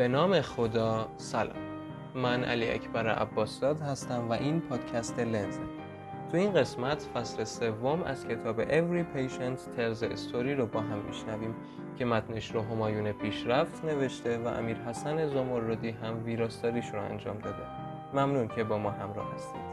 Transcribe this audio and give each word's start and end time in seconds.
به 0.00 0.08
نام 0.08 0.40
خدا 0.40 1.08
سلام. 1.16 1.56
من 2.14 2.44
علی 2.44 2.70
اکبر 2.70 3.08
عباسزاد 3.08 3.80
هستم 3.80 4.28
و 4.28 4.32
این 4.32 4.60
پادکست 4.60 5.18
لنزه 5.18 5.60
تو 6.30 6.36
این 6.36 6.52
قسمت 6.52 7.08
فصل 7.14 7.44
سوم 7.44 8.02
از 8.02 8.26
کتاب 8.26 8.64
Every 8.64 9.04
Patient 9.14 9.58
Tells 9.58 10.02
a 10.02 10.16
Story 10.16 10.58
رو 10.58 10.66
با 10.66 10.80
هم 10.80 10.98
میشنویم 10.98 11.54
که 11.98 12.04
متنش 12.04 12.54
رو 12.54 12.62
همایون 12.62 13.12
پیشرفت 13.12 13.84
نوشته 13.84 14.38
و 14.38 14.48
امیر 14.48 14.76
حسن 14.76 15.26
زمردی 15.26 15.90
هم 15.90 16.24
ویراستاریش 16.24 16.90
رو 16.90 17.02
انجام 17.02 17.38
داده. 17.38 17.62
ممنون 18.14 18.48
که 18.48 18.64
با 18.64 18.78
ما 18.78 18.90
همراه 18.90 19.34
هستید. 19.34 19.69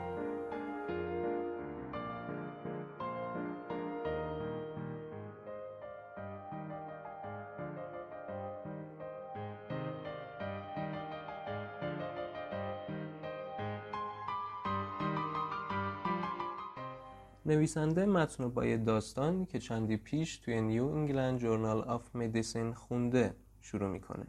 نویسنده 17.67 18.05
متن 18.05 18.49
با 18.49 18.65
یه 18.65 18.77
داستان 18.77 19.45
که 19.45 19.59
چندی 19.59 19.97
پیش 19.97 20.37
توی 20.37 20.61
New 20.61 20.85
England 20.85 21.39
Journal 21.39 21.81
of 21.81 22.15
Medicine 22.15 22.73
خونده 22.73 23.35
شروع 23.61 23.89
می‌کنه. 23.89 24.27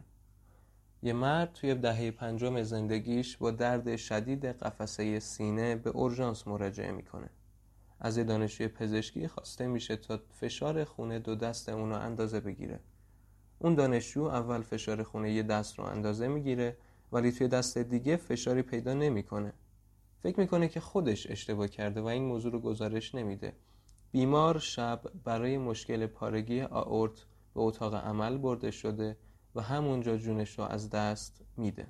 یه 1.03 1.13
مرد 1.13 1.53
توی 1.53 1.75
دهه 1.75 2.11
پنجم 2.11 2.63
زندگیش 2.63 3.37
با 3.37 3.51
درد 3.51 3.95
شدید 3.95 4.45
قفسه 4.45 5.19
سینه 5.19 5.75
به 5.75 5.89
اورژانس 5.89 6.47
مراجعه 6.47 6.91
می‌کنه. 6.91 7.29
از 7.99 8.17
یه 8.17 8.23
دانشجوی 8.23 8.67
پزشکی 8.67 9.27
خواسته 9.27 9.67
میشه 9.67 9.95
تا 9.95 10.19
فشار 10.29 10.83
خون 10.83 11.19
دو 11.19 11.35
دست 11.35 11.69
اونو 11.69 11.95
اندازه 11.95 12.39
بگیره. 12.39 12.79
اون 13.59 13.75
دانشجو 13.75 14.23
اول 14.23 14.61
فشار 14.61 15.03
خون 15.03 15.31
یه 15.31 15.43
دست 15.43 15.79
رو 15.79 15.85
اندازه 15.85 16.27
می‌گیره 16.27 16.77
ولی 17.11 17.31
توی 17.31 17.47
دست 17.47 17.77
دیگه 17.77 18.15
فشاری 18.17 18.61
پیدا 18.61 18.93
نمی‌کنه. 18.93 19.53
فکر 20.23 20.39
می‌کنه 20.39 20.67
که 20.67 20.79
خودش 20.79 21.27
اشتباه 21.29 21.67
کرده 21.67 22.01
و 22.01 22.05
این 22.05 22.23
موضوع 22.23 22.51
رو 22.51 22.59
گزارش 22.59 23.15
نمیده. 23.15 23.53
بیمار 24.11 24.59
شب 24.59 25.01
برای 25.23 25.57
مشکل 25.57 26.07
پارگی 26.07 26.61
آورت 26.61 27.25
به 27.53 27.61
اتاق 27.61 27.95
عمل 27.95 28.37
برده 28.37 28.71
شده 28.71 29.17
و 29.55 29.61
همونجا 29.61 30.17
جونش 30.17 30.59
رو 30.59 30.65
از 30.65 30.89
دست 30.89 31.41
میده. 31.57 31.87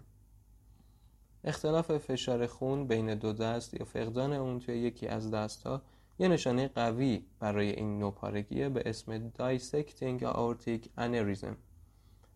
اختلاف 1.43 1.97
فشار 1.97 2.47
خون 2.47 2.87
بین 2.87 3.15
دو 3.15 3.33
دست 3.33 3.73
یا 3.73 3.85
فقدان 3.85 4.33
اون 4.33 4.59
توی 4.59 4.77
یکی 4.77 5.07
از 5.07 5.31
دست 5.31 5.63
ها 5.63 5.81
یه 6.19 6.27
نشانه 6.27 6.67
قوی 6.67 7.25
برای 7.39 7.69
این 7.69 7.99
نوع 7.99 8.11
پارگیه 8.11 8.69
به 8.69 8.83
اسم 8.85 9.29
Dissecting 9.29 10.21
Aortic 10.21 10.87
Aneurysm. 10.97 11.55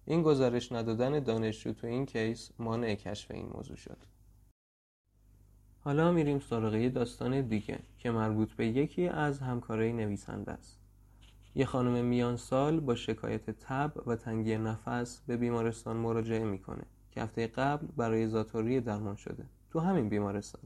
این 0.06 0.24
گزارش 0.24 0.72
ندادن 0.72 1.20
دانشجو 1.20 1.74
تو 1.74 1.88
این 1.88 2.06
کیس 2.06 2.52
مانع 2.60 2.96
کشف 2.96 3.32
این 3.32 3.50
موضوع 3.54 3.78
شد. 3.78 3.98
حالا 5.86 6.12
میریم 6.12 6.40
سراغ 6.40 6.76
یه 6.76 6.90
داستان 6.90 7.42
دیگه 7.42 7.80
که 7.98 8.12
مربوط 8.12 8.54
به 8.54 8.68
یکی 8.68 9.08
از 9.08 9.40
همکارای 9.40 9.94
نویسنده 9.94 10.52
است. 10.52 10.80
یه 11.56 11.66
خانم 11.66 12.06
میان 12.06 12.38
سال 12.38 12.80
با 12.80 12.96
شکایت 12.96 13.50
تب 13.50 13.94
و 14.06 14.16
تنگی 14.16 14.58
نفس 14.58 15.22
به 15.28 15.38
بیمارستان 15.38 15.98
مراجعه 15.98 16.46
می‌کنه 16.46 16.84
که 17.12 17.22
هفته 17.22 17.48
قبل 17.48 17.88
برای 17.98 18.28
زاتوری 18.28 18.82
درمان 18.82 19.16
شده 19.16 19.46
تو 19.72 19.80
همین 19.80 20.10
بیمارستان. 20.10 20.62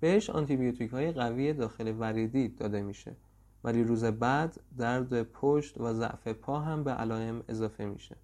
بهش 0.00 0.30
آنتیبیوتیک 0.30 0.90
های 0.90 1.12
قوی 1.12 1.52
داخل 1.52 1.94
وریدی 1.98 2.48
داده 2.48 2.82
میشه 2.82 3.16
ولی 3.64 3.84
روز 3.84 4.04
بعد 4.04 4.60
درد 4.78 5.22
پشت 5.22 5.80
و 5.80 5.92
ضعف 5.92 6.28
پا 6.28 6.60
هم 6.60 6.84
به 6.84 6.90
علائم 6.90 7.42
اضافه 7.48 7.84
میشه. 7.84 8.16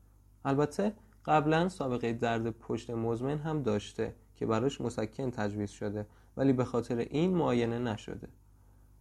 البته 0.45 0.92
قبلا 1.25 1.69
سابقه 1.69 2.12
درد 2.12 2.51
پشت 2.51 2.91
مزمن 2.91 3.39
هم 3.39 3.62
داشته 3.62 4.14
که 4.35 4.47
براش 4.47 4.81
مسکن 4.81 5.31
تجویز 5.31 5.71
شده 5.71 6.07
ولی 6.37 6.53
به 6.53 6.65
خاطر 6.65 6.99
این 6.99 7.35
معاینه 7.35 7.79
نشده. 7.79 8.29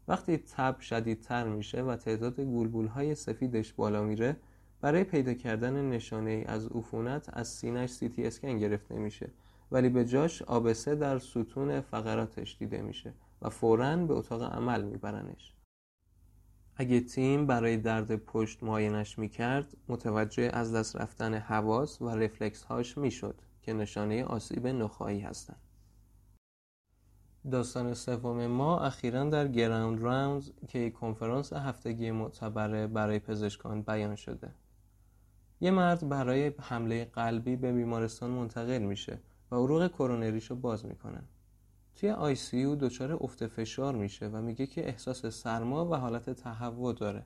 وقتی 0.07 0.37
تب 0.37 0.79
شدیدتر 0.79 1.47
میشه 1.47 1.81
و 1.81 1.95
تعداد 1.95 2.39
گلبول 2.39 2.87
های 2.87 3.15
سفیدش 3.15 3.73
بالا 3.73 4.03
میره 4.03 4.35
برای 4.81 5.03
پیدا 5.03 5.33
کردن 5.33 5.89
نشانه 5.89 6.31
ای 6.31 6.43
از 6.43 6.67
عفونت 6.67 7.29
از 7.33 7.47
سینش 7.47 7.89
سی 7.89 8.09
تی 8.09 8.27
اسکن 8.27 8.57
گرفته 8.57 8.95
میشه 8.95 9.29
ولی 9.71 9.89
به 9.89 10.05
جاش 10.05 10.41
آبسه 10.41 10.95
در 10.95 11.19
ستون 11.19 11.81
فقراتش 11.81 12.57
دیده 12.59 12.81
میشه 12.81 13.13
و 13.41 13.49
فوراً 13.49 13.95
به 13.95 14.13
اتاق 14.13 14.43
عمل 14.43 14.83
میبرنش. 14.83 15.53
اگه 16.75 16.99
تیم 16.99 17.47
برای 17.47 17.77
درد 17.77 18.15
پشت 18.15 18.63
معاینش 18.63 19.19
می‌کرد 19.19 19.77
متوجه 19.87 20.49
از 20.53 20.75
دست 20.75 20.95
رفتن 20.95 21.33
حواس 21.33 22.01
و 22.01 22.09
رفلکس 22.09 22.63
هاش 22.63 22.97
می‌شد. 22.97 23.41
که 23.63 23.73
نشانه 23.73 24.23
آسیب 24.23 24.67
نخایی 24.67 25.19
هستند. 25.19 25.59
داستان 27.51 27.93
سوم 27.93 28.47
ما 28.47 28.79
اخیرا 28.79 29.23
در 29.23 29.47
گراوند 29.47 30.01
راوندز 30.01 30.51
که 30.67 30.79
یک 30.79 30.93
کنفرانس 30.93 31.53
هفتگی 31.53 32.11
معتبره 32.11 32.87
برای 32.87 33.19
پزشکان 33.19 33.81
بیان 33.81 34.15
شده. 34.15 34.51
یه 35.61 35.71
مرد 35.71 36.09
برای 36.09 36.51
حمله 36.59 37.05
قلبی 37.05 37.55
به 37.55 37.71
بیمارستان 37.73 38.29
منتقل 38.29 38.81
میشه 38.81 39.19
و 39.51 39.55
عروق 39.55 39.87
کرونریشو 39.87 40.55
باز 40.55 40.85
می‌کنن. 40.85 41.23
توی 41.95 42.09
آی 42.09 42.35
سی 42.35 42.63
او 42.63 42.75
دچار 42.75 43.17
افت 43.21 43.47
فشار 43.47 43.95
میشه 43.95 44.27
و 44.27 44.41
میگه 44.41 44.67
که 44.67 44.87
احساس 44.87 45.25
سرما 45.25 45.89
و 45.89 45.95
حالت 45.95 46.29
تهوع 46.29 46.93
داره. 46.93 47.25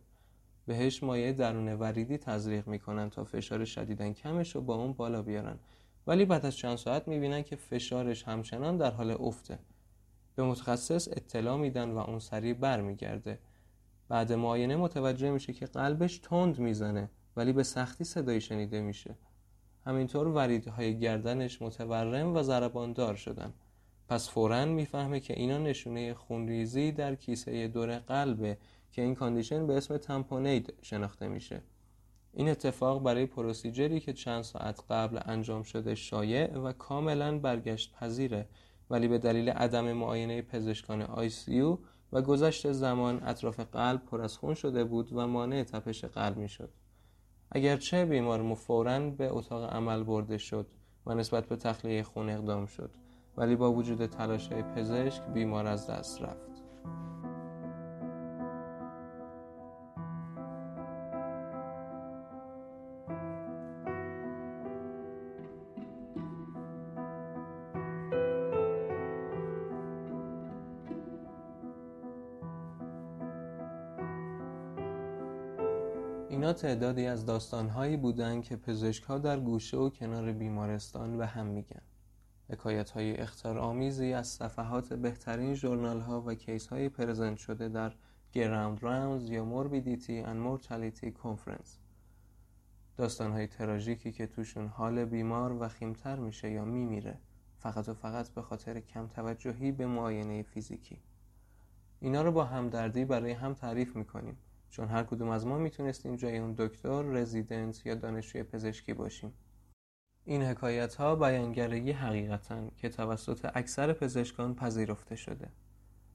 بهش 0.66 1.04
مایع 1.04 1.32
درون 1.32 1.74
وریدی 1.74 2.18
تزریق 2.18 2.68
می‌کنن 2.68 3.10
تا 3.10 3.24
فشار 3.24 3.66
شدیدن 3.66 4.14
کمش 4.14 4.56
رو 4.56 4.62
با 4.62 4.76
اون 4.76 4.94
بالا 4.94 5.22
بیارن 5.22 5.60
ولی 6.08 6.26
بعد 6.26 6.46
از 6.46 6.56
چند 6.56 6.78
ساعت 6.78 7.08
می‌بینن 7.08 7.44
که 7.44 7.56
فشارش 7.56 8.24
همچنان 8.24 8.78
در 8.78 8.92
حال 8.92 9.12
افته. 9.12 9.60
به 10.36 10.44
متخصص 10.44 11.08
اطلاع 11.08 11.58
میدن 11.58 11.92
و 11.92 11.98
اون 11.98 12.20
سریع 12.20 12.54
برمیگرده. 12.54 13.40
بعد 14.10 14.34
معاینه 14.34 14.76
متوجه 14.76 15.32
میشه 15.32 15.54
که 15.54 15.66
قلبش 15.66 16.18
تند 16.18 16.60
می‌زنه 16.60 17.10
ولی 17.36 17.54
به 17.54 17.64
سختی 17.64 18.04
صدایی 18.04 18.42
شنیده 18.42 18.82
میشه. 18.82 19.16
همینطور 19.86 20.28
وریدهای 20.28 21.00
گردنش 21.00 21.62
متورم 21.62 22.36
و 22.36 22.44
ضرباندار 22.44 23.16
شدن. 23.16 23.54
پس 24.10 24.30
فورا 24.30 24.66
می‌فهمه 24.66 25.20
که 25.20 25.34
اینا 25.34 25.58
نشونه 25.58 26.14
خونریزی 26.14 26.92
در 26.92 27.16
کیسه 27.16 27.68
دور 27.68 27.98
قلبه 27.98 28.58
که 28.92 29.02
این 29.02 29.16
کاندیشن 29.16 29.68
به 29.68 29.78
اسم 29.78 29.98
تمپونید 29.98 30.74
شناخته 30.82 31.28
میشه. 31.28 31.62
این 32.38 32.50
اتفاق 32.50 33.04
برای 33.04 33.26
پروسیجری 33.26 34.00
که 34.00 34.14
چند 34.14 34.42
ساعت 34.42 34.84
قبل 34.90 35.20
انجام 35.26 35.64
شده 35.64 35.96
شایع 35.96 36.58
و 36.58 36.72
کاملا 36.72 37.40
برگشت 37.40 37.94
پذیره 37.94 38.50
ولی 38.90 39.08
به 39.08 39.18
دلیل 39.18 39.50
عدم 39.50 39.92
معاینه 39.92 40.42
پزشکان 40.42 41.02
آیسیو 41.02 41.78
و 42.14 42.22
گذشت 42.22 42.72
زمان 42.72 43.24
اطراف 43.24 43.60
قلب 43.60 44.06
پر 44.06 44.22
از 44.22 44.38
خون 44.38 44.54
شده 44.54 44.84
بود 44.84 45.10
و 45.14 45.28
مانع 45.28 45.64
تپش 45.64 46.06
قلب 46.06 46.38
می 46.38 46.50
شد. 46.50 46.70
اگرچه 47.52 48.06
بیمار 48.06 48.42
مفوراً 48.42 49.00
به 49.00 49.34
اتاق 49.34 49.74
عمل 49.74 50.04
برده 50.04 50.38
شد 50.38 50.68
و 51.06 51.14
نسبت 51.14 51.46
به 51.46 51.56
تخلیه 51.56 52.04
خون 52.04 52.30
اقدام 52.30 52.66
شد 52.66 52.92
ولی 53.38 53.56
با 53.56 53.74
وجود 53.74 54.06
تلاش 54.06 54.50
پزشک 54.50 55.24
بیمار 55.34 55.68
از 55.68 55.90
دست 55.90 56.22
رفت. 56.22 56.64
تعدادی 76.58 77.06
از 77.06 77.26
داستانهایی 77.26 77.98
بودند 77.98 78.44
که 78.44 78.56
پزشکها 78.56 79.18
در 79.18 79.40
گوشه 79.40 79.78
و 79.78 79.90
کنار 79.90 80.32
بیمارستان 80.32 81.18
به 81.18 81.28
هم 81.28 81.46
میگن. 81.46 81.82
حکایت 82.50 82.90
های 82.90 83.18
اخطارآمیزی 83.18 84.14
از 84.14 84.28
صفحات 84.28 84.94
بهترین 84.94 85.54
journal 85.54 86.00
ها 86.00 86.22
و 86.22 86.34
case 86.34 86.68
های 86.68 86.90
present 86.90 87.38
شده 87.38 87.70
در 87.70 87.94
grand 88.34 88.84
rounds 88.84 89.30
یا 89.30 89.46
morbidity 89.46 90.24
and 90.24 90.28
mortality 90.28 91.12
conference. 91.12 91.78
داستان 92.98 93.32
های 93.32 93.48
تراژیکی 93.48 94.12
که 94.12 94.28
توشون 94.28 94.68
حال 94.68 95.06
بیمار 95.06 95.58
وخیم‌تر 95.64 96.16
میشه 96.16 96.52
یا 96.52 96.66
میمیره 96.66 97.18
فقط 97.60 97.90
و 97.90 97.94
فقط 97.94 98.30
به 98.30 98.42
خاطر 98.42 98.80
کم 98.80 99.08
توجهی 99.08 99.72
به 99.72 99.88
معاینه 99.88 100.44
فیزیکی. 100.44 101.00
اینا 102.00 102.22
رو 102.22 102.32
با 102.32 102.46
همدردی 102.46 103.06
برای 103.06 103.32
هم 103.32 103.54
تعریف 103.54 103.96
می‌کنیم. 103.96 104.38
چون 104.70 104.88
هر 104.88 105.04
کدوم 105.04 105.30
از 105.30 105.48
ما 105.48 105.58
می‌تونستیم 105.58 106.16
جای 106.16 106.38
اون 106.38 106.56
دکتر، 106.58 107.02
رزیدنت 107.04 107.86
یا 107.86 107.96
دانشجوی 107.96 108.44
پزشکی 108.44 108.94
باشیم. 108.94 109.34
این 110.26 110.44
حکایت 110.44 110.96
ها 110.96 111.16
بیانگرگی 111.16 111.92
حقیقتن 111.92 112.72
که 112.78 112.90
توسط 112.90 113.52
اکثر 113.54 113.94
پزشکان 113.94 114.56
پذیرفته 114.56 115.16
شده. 115.16 115.48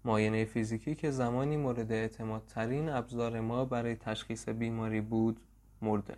معاینه 0.04 0.44
فیزیکی 0.44 0.94
که 0.94 1.10
زمانی 1.10 1.56
مورد 1.56 1.93
اعتماد 1.93 2.43
ترین 2.46 2.88
ابزار 2.88 3.40
ما 3.40 3.64
برای 3.64 3.96
تشخیص 3.96 4.49
بیماری 4.49 5.00
بود 5.00 5.40
مرده. 5.82 6.16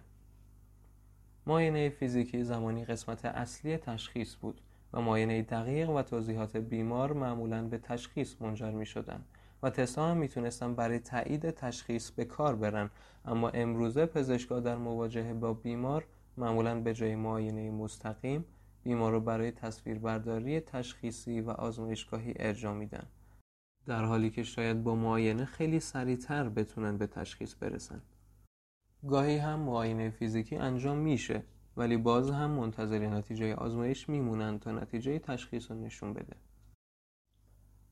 معاینه 1.47 1.89
فیزیکی 1.89 2.45
زمانی 2.45 2.85
قسمت 2.85 3.25
اصلی 3.25 3.77
تشخیص 3.77 4.37
بود 4.37 4.61
و 4.93 5.01
معاینه 5.01 5.43
دقیق 5.43 5.91
و 5.91 6.03
توضیحات 6.03 6.57
بیمار 6.57 7.13
معمولا 7.13 7.63
به 7.63 7.79
تشخیص 7.79 8.43
منجر 8.43 8.71
می 8.71 8.87
شدن 8.87 9.25
و 9.65 9.71
تستا 9.71 10.11
هم 10.11 10.17
می‌تونستن 10.17 10.75
برای 10.75 10.99
تایید 10.99 11.51
تشخیص 11.51 12.11
به 12.11 12.25
کار 12.25 12.57
برن. 12.57 12.91
اما 13.25 13.49
امروزه 13.49 14.07
پزشکا 14.07 14.61
در 14.61 14.77
مواجهه 14.77 15.35
با 15.35 15.55
بیمار 15.55 16.05
معمولا 16.37 16.81
به 16.81 16.95
جای 16.95 17.17
معاینه 17.17 17.71
مستقیم 17.71 18.45
بیمار 18.83 19.13
رو 19.13 19.21
برای 19.21 19.51
تصویربرداری 19.51 20.61
تشخیصی 20.61 21.41
و 21.41 21.51
آزمایشگاهی 21.51 22.35
ارجاع 22.37 22.75
میدن. 22.75 23.07
در 23.87 24.05
حالی 24.05 24.31
که 24.31 24.43
شاید 24.43 24.83
با 24.83 24.95
معاینه 24.95 25.45
خیلی 25.45 25.81
سریعتر 25.81 26.49
بتونن 26.49 26.99
به 26.99 27.07
تشخیص 27.07 27.55
برسن. 27.61 28.03
گاهی 29.09 29.37
هم 29.39 29.61
معاینه 29.61 30.11
فیزیکی 30.11 30.57
انجام 30.57 30.97
میشه 30.97 31.43
ولی 31.77 31.97
باز 31.97 32.31
هم 32.31 32.51
منتظر 32.51 32.99
نتیجه 32.99 33.55
آزمایش 33.55 34.09
میمونن 34.09 34.59
تا 34.59 34.73
نتیجه 34.73 35.19
تشخیص 35.19 35.71
رو 35.71 35.77
نشون 35.77 36.13
بده. 36.13 36.37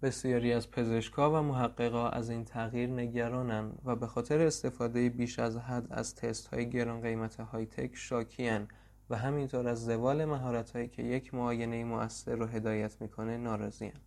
بسیاری 0.02 0.52
از 0.52 0.70
پزشکا 0.70 1.30
و 1.30 1.42
محققا 1.42 2.08
از 2.08 2.30
این 2.30 2.44
تغییر 2.44 2.90
نگرانن 2.90 3.72
و 3.84 3.96
به 3.96 4.06
خاطر 4.06 4.46
استفاده 4.46 5.08
بیش 5.08 5.38
از 5.38 5.56
حد 5.56 5.86
از 5.90 6.14
تست 6.14 6.46
های 6.46 6.70
گران 6.70 7.00
قیمت 7.00 7.40
های 7.40 7.66
تک 7.66 7.90
شاکیان 7.94 8.68
و 9.10 9.16
همینطور 9.16 9.68
از 9.68 9.84
زوال 9.84 10.24
مهارت 10.24 10.70
هایی 10.70 10.88
که 10.88 11.02
یک 11.02 11.34
معاینه 11.34 11.84
مؤثر 11.84 12.36
رو 12.36 12.46
هدایت 12.46 13.00
می‌کنه 13.00 13.36
ناراضیان 13.36 14.00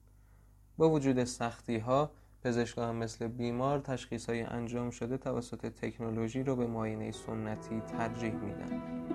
با 0.77 0.89
وجود 0.89 1.23
سختی 1.23 1.77
ها 1.77 2.11
پزشکان 2.43 2.89
هم 2.89 2.95
مثل 2.95 3.27
بیمار 3.27 3.79
تشخیص 3.79 4.29
های 4.29 4.41
انجام 4.41 4.89
شده 4.89 5.17
توسط 5.17 5.65
تکنولوژی 5.65 6.43
رو 6.43 6.55
به 6.55 6.67
معاینه 6.67 7.11
سنتی 7.11 7.79
ترجیح 7.79 8.33
میدن. 8.33 9.14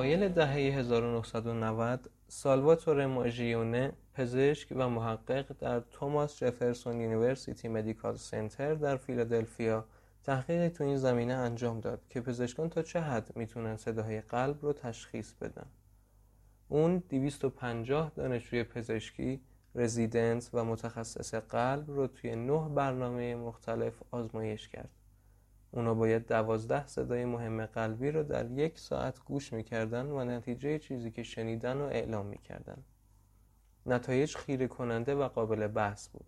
اوایل 0.00 0.28
دهه 0.28 0.52
1990 0.52 2.10
سالواتور 2.28 3.06
مانجیونه 3.06 3.92
پزشک 4.14 4.68
و 4.76 4.88
محقق 4.88 5.46
در 5.58 5.80
Thomas 5.80 6.36
Jefferson 6.36 7.00
University 7.00 7.68
Medical 7.68 8.16
Center 8.16 8.74
در 8.74 8.96
فیلادلفیا 8.96 9.84
تحقیقی 10.24 10.68
تو 10.68 10.84
این 10.84 10.96
زمینه 10.96 11.34
انجام 11.34 11.80
داد 11.80 12.02
که 12.10 12.20
پزشکان 12.20 12.68
تا 12.68 12.82
چه 12.82 13.00
حد 13.00 13.36
می‌تونن 13.36 13.76
صداهای 13.76 14.20
قلب 14.20 14.56
رو 14.62 14.72
تشخیص 14.72 15.32
بدن. 15.32 15.66
اون 16.68 17.02
250 17.08 18.12
دانشجوی 18.16 18.64
پزشکی 18.64 19.40
رزیدنت 19.74 20.50
و 20.52 20.64
متخصص 20.64 21.34
قلب 21.34 21.90
رو 21.90 22.06
توی 22.06 22.36
نه 22.36 22.68
برنامه 22.68 23.34
مختلف 23.34 23.94
آزمایش 24.10 24.68
کرد. 24.68 24.99
اونا 25.72 25.94
باید 25.94 26.26
دوازده 26.26 26.86
صدای 26.86 27.24
مهم 27.24 27.66
قلبی 27.66 28.10
رو 28.10 28.22
در 28.22 28.50
یک 28.50 28.78
ساعت 28.78 29.24
گوش 29.24 29.52
می‌کردن 29.52 30.06
و 30.06 30.24
نتیجه 30.24 30.78
چیزی 30.78 31.10
که 31.10 31.22
شنیدن 31.22 31.78
رو 31.78 31.84
اعلام 31.84 32.26
می‌کردن. 32.26 32.82
نتایج 33.86 34.36
خیره 34.36 34.66
کننده 34.68 35.14
و 35.14 35.28
قابل 35.28 35.66
بحث 35.66 36.08
بود. 36.08 36.26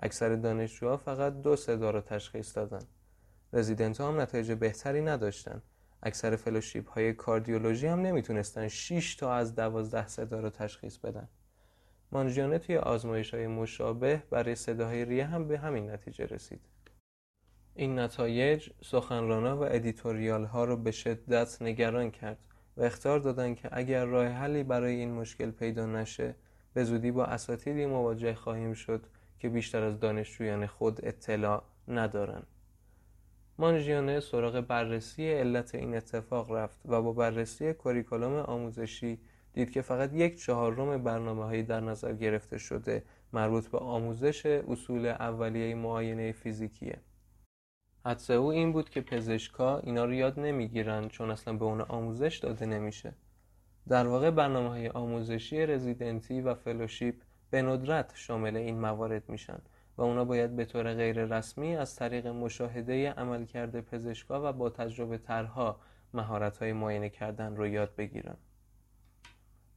اکثر 0.00 0.34
دانشجوها 0.34 0.96
فقط 0.96 1.40
دو 1.42 1.56
صدا 1.56 1.90
رو 1.90 2.00
تشخیص 2.00 2.56
دادن. 2.56 2.82
رزیدنت 3.52 4.00
هم 4.00 4.20
نتایج 4.20 4.52
بهتری 4.52 5.02
نداشتن. 5.02 5.62
اکثر 6.02 6.36
فلوشیپ 6.36 6.90
های 6.90 7.12
کاردیولوژی 7.12 7.86
هم 7.86 8.00
نمی‌تونستن 8.00 8.68
6 8.68 9.16
تا 9.16 9.34
از 9.34 9.54
12 9.54 10.06
صدا 10.06 10.40
رو 10.40 10.50
تشخیص 10.50 10.98
بدن. 10.98 11.28
مانجیانه 12.12 12.58
توی 12.58 12.76
آزمایش 12.76 13.34
های 13.34 13.46
مشابه 13.46 14.22
برای 14.30 14.54
صداهای 14.54 15.04
ریه 15.04 15.26
هم 15.26 15.48
به 15.48 15.58
همین 15.58 15.90
نتیجه 15.90 16.26
رسید. 16.26 16.60
این 17.76 17.98
نتایج 17.98 18.70
سخنرانا 18.82 19.56
و 19.58 19.62
editorial 19.62 20.44
ها 20.44 20.64
رو 20.64 20.76
به 20.76 20.90
شدت 20.90 21.62
نگران 21.62 22.10
کرد 22.10 22.38
و 22.76 22.82
اخطار 22.82 23.18
دادن 23.18 23.54
که 23.54 23.68
اگر 23.72 24.04
راه 24.04 24.26
حلی 24.26 24.62
برای 24.62 24.94
این 24.94 25.12
مشکل 25.12 25.50
پیدا 25.50 25.86
نشه 25.86 26.34
به 26.74 26.84
زودی 26.84 27.10
با 27.10 27.24
اساتیدی 27.24 27.86
مواجه 27.86 28.34
خواهیم 28.34 28.74
شد 28.74 29.06
که 29.38 29.48
بیشتر 29.48 29.82
از 29.82 30.00
دانشجویان 30.00 30.66
خود 30.66 31.04
اطلاع 31.04 31.62
ندارن 31.88 32.42
مانجیونه 33.58 34.20
سراغ 34.20 34.60
بررسی 34.60 35.32
علت 35.32 35.74
این 35.74 35.96
اتفاق 35.96 36.52
رفت 36.52 36.78
و 36.84 37.02
با 37.02 37.12
بررسی 37.12 37.72
curriculum 37.72 38.32
آموزشی 38.32 39.18
دید 39.52 39.70
که 39.70 39.82
فقط 39.82 40.12
یک 40.12 40.42
چهارم 40.42 41.02
برنامه 41.02 41.44
هایی 41.44 41.62
در 41.62 41.80
نظر 41.80 42.12
گرفته 42.12 42.58
شده 42.58 43.02
مربوط 43.32 43.68
به 43.68 43.78
آموزش 43.78 44.46
اصول 44.46 45.06
اولیه 45.06 45.74
معاینه 45.74 46.32
فیزیکیه. 46.32 46.98
حدس 48.06 48.30
او 48.30 48.46
این 48.46 48.72
بود 48.72 48.90
که 48.90 49.00
پزشکا 49.00 49.78
اینا 49.78 50.04
رو 50.04 50.14
یاد 50.14 50.40
نمی‌گیرن 50.40 51.08
چون 51.08 51.30
اصلا 51.30 51.54
به 51.54 51.64
اون 51.64 51.80
آموزش 51.80 52.38
داده 52.38 52.66
نمیشه. 52.66 53.12
در 53.88 54.06
واقع 54.06 54.30
برنامه 54.30 54.68
های 54.68 54.88
آموزشی 54.88 55.66
رزیدنتی 55.66 56.40
و 56.40 56.54
فلوشیپ 56.54 57.14
به 57.50 57.62
ندرت 57.62 58.12
شامل 58.14 58.56
این 58.56 58.80
موارد 58.80 59.28
میشن 59.28 59.58
و 59.96 60.02
اونا 60.02 60.24
باید 60.24 60.56
به 60.56 60.64
طور 60.64 60.94
غیر 60.94 61.24
رسمی 61.24 61.76
از 61.76 61.96
طریق 61.96 62.26
مشاهده 62.26 63.10
عملکرد 63.10 63.80
پزشکا 63.80 64.48
و 64.48 64.52
با 64.52 64.70
تجربه 64.70 65.18
ترها 65.18 65.80
مهارت 66.14 66.58
های 66.58 66.72
معاینه 66.72 67.08
کردن 67.08 67.56
رو 67.56 67.66
یاد 67.66 67.96
بگیرن. 67.96 68.36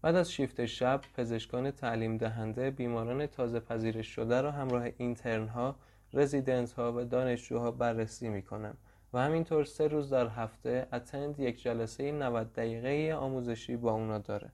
بعد 0.01 0.15
از 0.15 0.31
شیفت 0.31 0.65
شب 0.65 1.01
پزشکان 1.17 1.71
تعلیم 1.71 2.17
دهنده 2.17 2.71
بیماران 2.71 3.27
تازه 3.27 3.59
پذیرش 3.59 4.07
شده 4.07 4.41
را 4.41 4.51
همراه 4.51 4.87
اینترن 4.97 5.47
ها 5.47 5.75
رزیدنت 6.13 6.71
ها 6.71 6.93
و 6.93 7.03
دانشجوها 7.03 7.71
بررسی 7.71 8.29
می‌کنن 8.29 8.73
و 9.13 9.19
همینطور 9.19 9.63
سه 9.63 9.87
روز 9.87 10.09
در 10.09 10.27
هفته 10.27 10.87
اتند 10.93 11.39
یک 11.39 11.61
جلسه 11.61 12.11
90 12.11 12.53
دقیقه 12.53 13.15
آموزشی 13.15 13.75
با 13.75 13.91
اونا 13.91 14.17
داره. 14.17 14.51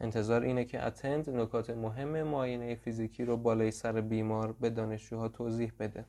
انتظار 0.00 0.42
اینه 0.42 0.64
که 0.64 0.86
اتند 0.86 1.30
نکات 1.30 1.70
مهم 1.70 2.22
معاینه 2.22 2.74
فیزیکی 2.74 3.24
رو 3.24 3.36
بالای 3.36 3.70
سر 3.70 4.00
بیمار 4.00 4.52
به 4.52 4.70
دانشجوها 4.70 5.28
توضیح 5.28 5.72
بده. 5.78 6.04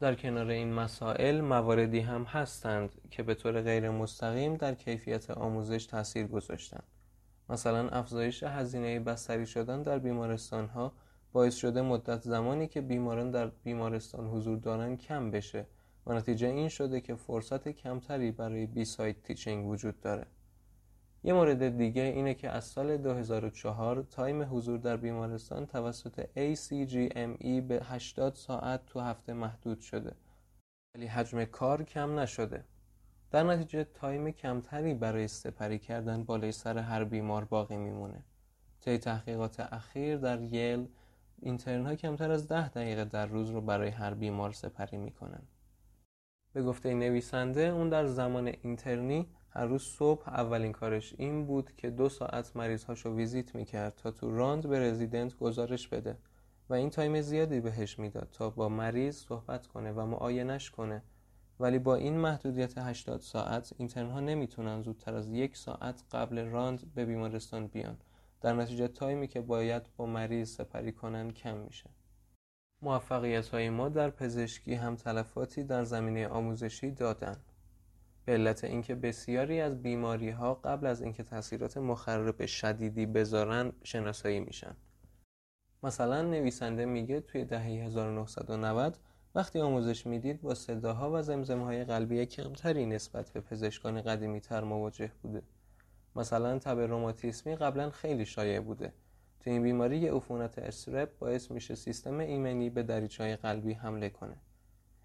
در 0.00 0.14
کنار 0.14 0.50
این 0.50 0.72
مسائل 0.72 1.40
مواردی 1.40 2.00
هم 2.00 2.22
هستند 2.22 3.08
که 3.10 3.22
به 3.22 3.34
طور 3.34 3.62
غیر 3.62 3.90
مستقیم 3.90 4.56
در 4.56 4.74
کیفیت 4.74 5.30
آموزش 5.30 5.86
تاثیر 5.86 6.26
گذاشتند 6.26 6.84
مثلا 7.48 7.88
افزایش 7.88 8.42
هزینه 8.42 9.00
بستری 9.00 9.46
شدن 9.46 9.82
در 9.82 9.98
بیمارستان 9.98 10.68
ها 10.68 10.92
باعث 11.32 11.54
شده 11.54 11.82
مدت 11.82 12.22
زمانی 12.22 12.68
که 12.68 12.80
بیماران 12.80 13.30
در 13.30 13.46
بیمارستان 13.46 14.26
حضور 14.26 14.58
دارن 14.58 14.96
کم 14.96 15.30
بشه 15.30 15.66
و 16.06 16.12
نتیجه 16.12 16.48
این 16.48 16.68
شده 16.68 17.00
که 17.00 17.14
فرصت 17.14 17.68
کمتری 17.68 18.30
برای 18.30 18.66
bedside 18.66 19.22
teaching 19.22 19.66
وجود 19.66 20.00
داره. 20.00 20.26
یه 21.24 21.32
مورد 21.32 21.76
دیگه 21.76 22.02
اینه 22.02 22.34
که 22.34 22.50
از 22.50 22.64
سال 22.64 22.96
2004 22.96 24.02
time 24.02 24.42
حضور 24.42 24.78
در 24.78 24.96
بیمارستان 24.96 25.66
توسط 25.66 26.20
ACGME 26.20 27.60
به 27.68 27.80
80 27.84 28.34
ساعت 28.34 28.86
تو 28.86 29.00
هفته 29.00 29.32
محدود 29.32 29.80
شده. 29.80 30.12
ولی 30.94 31.06
حجم 31.06 31.44
کار 31.44 31.82
کم 31.82 32.18
نشده. 32.18 32.64
در 33.30 33.42
نتیجه 33.42 33.84
time 33.84 34.30
کمتری 34.30 34.94
برای 34.94 35.28
سپری 35.28 35.78
کردن 35.78 36.24
بالای 36.24 36.52
سر 36.52 36.78
هر 36.78 37.04
بیمار 37.04 37.44
باقی 37.44 37.76
میمونه. 37.76 38.24
طی 38.80 38.98
تحقیقات 38.98 39.60
اخیر 39.60 40.16
در 40.16 40.42
یل 40.42 40.86
اینترن 41.42 41.86
ها 41.86 41.94
کمتر 41.94 42.30
از 42.30 42.48
ده 42.48 42.68
دقیقه 42.68 43.04
در 43.04 43.26
روز 43.26 43.50
رو 43.50 43.60
برای 43.60 43.88
هر 43.88 44.14
بیمار 44.14 44.52
سپری 44.52 44.98
می‌کنن. 44.98 45.42
به 46.52 46.62
گفته 46.62 46.94
نویسنده 46.94 47.60
اون 47.60 47.88
در 47.88 48.06
زمان 48.06 48.46
اینترنی 48.62 49.26
هر 49.50 49.66
روز 49.66 49.82
صبح 49.82 50.28
اولین 50.28 50.72
کارش 50.72 51.14
این 51.18 51.46
بود 51.46 51.76
که 51.76 51.90
دو 51.90 52.08
ساعت 52.08 52.56
مریض 52.56 52.84
هاشو 52.84 53.14
ویزیت 53.14 53.54
می‌کرد 53.54 53.94
تا 53.94 54.10
تو 54.10 54.36
round 54.36 54.68
به 54.68 54.80
رزیدنت 54.90 55.38
گزارش 55.38 55.88
بده 55.88 56.16
و 56.68 56.74
این 56.74 56.90
time 56.90 57.20
زیادی 57.20 57.60
بهش 57.60 57.98
می‌داد 57.98 58.28
تا 58.32 58.50
با 58.50 58.68
مریض 58.68 59.16
صحبت 59.16 59.66
کنه 59.66 59.92
و 59.92 60.06
معاینش 60.06 60.70
کنه. 60.70 61.02
ولی 61.60 61.78
با 61.78 61.94
این 61.94 62.18
محدودیت 62.18 62.78
80 62.78 63.20
ساعت 63.20 63.72
اینترن 63.78 64.10
ها 64.10 64.20
نمی‌تونن 64.20 64.82
زودتر 64.82 65.14
از 65.14 65.30
یک 65.30 65.56
ساعت 65.56 66.02
قبل 66.12 66.44
راند 66.44 66.94
به 66.94 67.04
بیمارستان 67.04 67.66
بیان. 67.66 67.96
در 68.40 68.54
نتیجه 68.54 68.88
تایمی 68.88 69.28
که 69.28 69.40
باید 69.40 69.82
با 69.96 70.06
مریض 70.06 70.50
سپری 70.54 70.92
کنن 70.92 71.30
کم 71.30 71.56
میشه. 71.56 71.90
موفقیت 72.82 73.48
های 73.48 73.70
ما 73.70 73.88
در 73.88 74.10
پزشکی 74.10 74.74
هم 74.74 74.96
تلفاتی 74.96 75.64
در 75.64 75.84
زمینه 75.84 76.28
آموزشی 76.28 76.90
دادن. 76.90 77.36
به 78.24 78.32
علت 78.32 78.64
اینکه 78.64 78.94
بسیاری 78.94 79.60
از 79.60 79.82
بیماری 79.82 80.30
ها 80.30 80.54
قبل 80.54 80.86
از 80.86 81.02
اینکه 81.02 81.22
تاثیرات 81.22 81.78
مخرب 81.78 82.46
شدیدی 82.46 83.06
بذارن 83.06 83.72
شناسایی 83.82 84.40
میشن. 84.40 84.76
مثلا 85.82 86.22
نویسنده 86.22 86.84
میگه 86.84 87.20
توی 87.20 87.44
دهه 87.44 87.62
1990 87.62 88.98
وقتی 89.34 89.60
آموزش 89.60 90.06
می‌دید 90.06 90.40
با 90.40 90.54
صداها 90.54 91.10
و 91.12 91.22
زمزمهای 91.22 91.84
قلبی 91.84 92.26
کمتری 92.26 92.86
نسبت 92.86 93.30
به 93.30 93.40
پزشکان 93.40 94.02
قدیمی 94.02 94.40
تر 94.40 94.64
مواجه 94.64 95.12
بوده. 95.22 95.42
مثلا 96.16 96.58
تب 96.58 96.78
روماتیسمی 96.78 97.56
قبلا 97.56 97.90
خیلی 97.90 98.26
شایع 98.26 98.60
بوده. 98.60 98.92
تو 99.40 99.50
این 99.50 99.62
بیماری 99.62 99.98
یه 99.98 100.12
عفونت 100.12 100.58
استرپ 100.58 101.18
باعث 101.18 101.50
میشه 101.50 101.74
سیستم 101.74 102.18
ایمنی 102.18 102.70
به 102.70 102.82
دریچه 102.82 103.36
قلبی 103.36 103.72
حمله 103.72 104.08
کنه. 104.08 104.36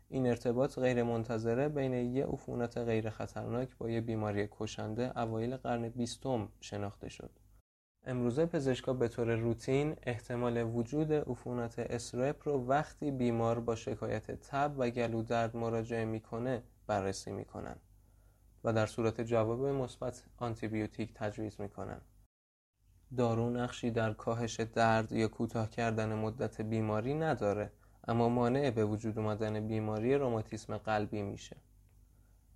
این 0.09 0.27
ارتباط 0.27 0.79
غیر 0.79 1.03
منتظره 1.03 1.69
بین 1.69 1.93
یه 1.93 2.25
عفونت 2.25 2.77
غیر 2.77 3.09
خطرناک 3.09 3.77
با 3.77 3.89
یه 3.89 4.01
بیماری 4.01 4.47
کشنده 4.51 5.19
اوایل 5.19 5.57
قرن 5.57 5.89
بیستم 5.89 6.49
شناخته 6.61 7.09
شد. 7.09 7.29
امروزه 8.07 8.45
پزشکا 8.45 8.93
به 8.93 9.07
طور 9.07 9.35
روتین 9.35 9.95
احتمال 10.03 10.63
وجود 10.63 11.13
عفونت 11.13 11.79
اسرپ 11.79 12.47
رو 12.47 12.67
وقتی 12.67 13.11
بیمار 13.11 13.59
با 13.59 13.75
شکایت 13.75 14.31
تب 14.31 14.73
و 14.77 14.89
گلو 14.89 15.23
درد 15.23 15.57
مراجعه 15.57 16.05
می‌کنه 16.05 16.63
بررسی 16.87 17.31
می‌کنن. 17.31 17.75
و 18.65 18.73
در 18.73 18.85
صورت 18.85 19.21
جواب 19.21 19.65
مثبت 19.65 20.23
آنتیبیوتیک 20.37 21.13
تجویز 21.13 21.61
می‌کنن 21.61 22.01
دارو 23.17 23.49
نقشی 23.49 23.91
در 23.91 24.13
کاهش 24.13 24.59
درد 24.59 25.11
یا 25.11 25.27
کوتاه 25.27 25.69
کردن 25.69 26.13
مدت 26.13 26.61
بیماری 26.61 27.13
نداره 27.13 27.71
اما 28.07 28.29
مانع 28.29 28.69
به 28.69 28.85
وجود 28.85 29.19
اومدن 29.19 29.67
بیماری 29.67 30.15
روماتیسم 30.15 30.77
قلبی 30.77 31.21
میشه. 31.21 31.55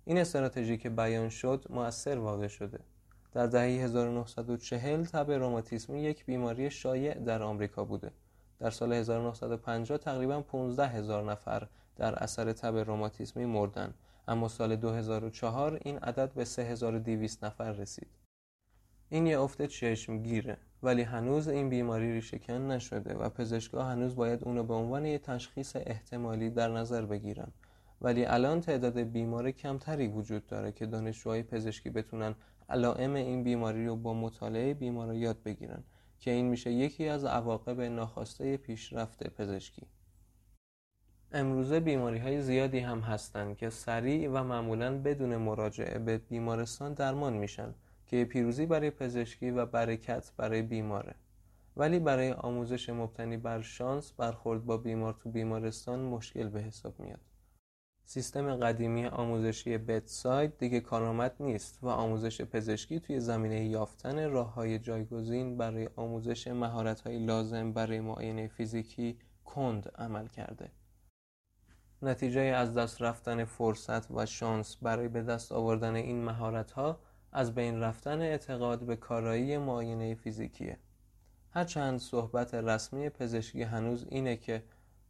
این 0.04 0.18
استراتژی 0.18 0.78
که 0.78 0.90
بیان 0.90 1.28
شد 1.28 1.64
مؤثر 1.70 2.18
واقع 2.18 2.48
شده. 2.48 2.80
در 3.32 3.46
دهه 3.46 3.84
1940 3.84 5.04
تب 5.04 5.30
روماتیسمی 5.30 6.02
یک 6.02 6.26
بیماری 6.26 6.70
شایع 6.70 7.14
در 7.14 7.42
آمریکا 7.42 7.84
بوده. 7.84 8.10
در 8.58 8.70
سال 8.70 8.92
1950 8.92 9.98
تقریبا 9.98 10.40
15 10.40 10.86
هزار 10.86 11.30
نفر 11.30 11.66
در 11.96 12.22
اثر 12.22 12.52
تب 12.52 12.76
روماتیسمی 12.76 13.44
مردن. 13.44 13.94
اما 14.30 14.48
سال 14.48 14.76
2004 14.76 15.80
این 15.84 15.98
عدد 15.98 16.32
به 16.32 16.44
3200 16.44 17.44
نفر 17.44 17.72
رسید. 17.72 18.08
این 19.08 19.26
یه 19.26 19.40
افت 19.40 19.62
چشمگیره 19.62 20.56
ولی 20.82 21.02
هنوز 21.02 21.48
این 21.48 21.68
بیماری 21.68 22.12
ریشهکن 22.12 22.52
نشده 22.52 23.14
و 23.14 23.28
پزشکا 23.28 23.84
هنوز 23.84 24.16
باید 24.16 24.44
اونو 24.44 24.62
به 24.62 24.74
عنوان 24.74 25.06
یه 25.06 25.18
تشخیص 25.18 25.76
احتمالی 25.76 26.50
در 26.50 26.68
نظر 26.68 27.06
بگیرن. 27.06 27.52
ولی 28.00 28.24
الان 28.24 28.60
تعداد 28.60 28.98
بیمار 28.98 29.50
کمتری 29.50 30.08
وجود 30.08 30.46
داره 30.46 30.72
که 30.72 30.86
دانشجوهای 30.86 31.42
پزشکی 31.42 31.90
بتونن 31.90 32.34
علائم 32.68 33.14
این 33.14 33.44
بیماری 33.44 33.86
رو 33.86 33.96
با 33.96 34.14
مطالعه 34.14 34.74
بیمار 34.74 35.14
یاد 35.14 35.42
بگیرن 35.42 35.84
که 36.18 36.30
این 36.30 36.46
میشه 36.46 36.72
یکی 36.72 37.08
از 37.08 37.24
عواقب 37.24 37.80
ناخواسته 37.80 38.56
پیشرفت 38.56 39.28
پزشکی. 39.28 39.86
امروزه 41.32 41.80
بیماری 41.80 42.18
های 42.18 42.42
زیادی 42.42 42.78
هم 42.78 43.00
هستند 43.00 43.56
که 43.56 43.70
سریع 43.70 44.30
و 44.30 44.44
معمولا 44.44 44.98
بدون 44.98 45.36
مراجعه 45.36 45.98
به 45.98 46.18
بیمارستان 46.18 46.94
درمان 46.94 47.32
میشن 47.32 47.74
که 48.06 48.24
پیروزی 48.24 48.66
برای 48.66 48.90
پزشکی 48.90 49.50
و 49.50 49.66
برکت 49.66 50.32
برای 50.36 50.62
بیماره. 50.62 51.14
ولی 51.76 51.98
برای 51.98 52.32
آموزش 52.32 52.90
مبتنی 52.90 53.36
بر 53.36 53.60
شانس 53.60 54.12
برخورد 54.12 54.64
با 54.64 54.76
بیمار 54.76 55.18
تو 55.22 55.30
بیمارستان 55.30 56.00
مشکل 56.00 56.48
به 56.48 56.60
حساب 56.60 57.00
میاد. 57.00 57.20
سیستم 58.04 58.56
قدیمی 58.56 59.06
آموزشی 59.06 59.78
بتساید 59.78 60.58
دیگه 60.58 60.80
کارآمد 60.80 61.34
نیست 61.40 61.78
و 61.82 61.88
آموزش 61.88 62.42
پزشکی 62.42 63.00
توی 63.00 63.20
زمینه 63.20 63.64
یافتن 63.64 64.30
راه 64.30 64.54
های 64.54 64.78
جایگزین 64.78 65.56
برای 65.56 65.88
آموزش 65.96 66.48
مهارت 66.48 67.00
های 67.00 67.18
لازم 67.18 67.72
برای 67.72 68.00
معاینه 68.00 68.48
فیزیکی 68.48 69.18
کند 69.44 69.92
عمل 69.98 70.28
کرده. 70.28 70.70
نتیجه 72.02 72.40
از 72.40 72.74
دست 72.74 73.02
رفتن 73.02 73.44
فرصت 73.44 74.10
و 74.10 74.26
شانس 74.26 74.76
برای 74.82 75.08
به 75.08 75.22
دست 75.22 75.52
آوردن 75.52 75.94
این 75.94 76.24
مهارت 76.24 76.70
ها 76.70 77.00
از 77.32 77.54
بین 77.54 77.80
رفتن 77.80 78.20
اعتقاد 78.20 78.80
به 78.80 78.96
کارایی 78.96 79.58
معاینه 79.58 80.14
فیزیکیه. 80.14 80.78
هرچند 81.50 81.98
صحبت 81.98 82.54
رسمی 82.54 83.08
پزشکی 83.08 83.62
هنوز 83.62 84.06
اینه 84.08 84.36
که 84.36 84.62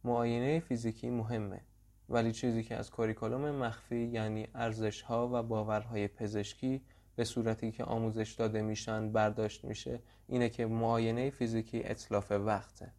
معاینه 0.03 0.59
فیزیکی 0.59 1.09
مهمه 1.09 1.61
ولی 2.09 2.31
چیزی 2.31 2.63
که 2.63 2.75
از 2.75 2.91
کوریکولوم 2.91 3.51
مخفی 3.51 4.05
یعنی 4.05 4.47
ارزش 4.55 5.01
ها 5.01 5.29
و 5.33 5.43
باورهای 5.43 6.07
پزشکی 6.07 6.81
به 7.15 7.23
صورتی 7.23 7.71
که 7.71 7.83
آموزش 7.83 8.31
داده 8.31 8.61
میشن 8.61 9.11
برداشت 9.11 9.65
میشه 9.65 9.99
اینه 10.27 10.49
که 10.49 10.65
معاینه 10.65 11.29
فیزیکی 11.29 11.83
اطلاف 11.83 12.31
وقته. 12.31 12.93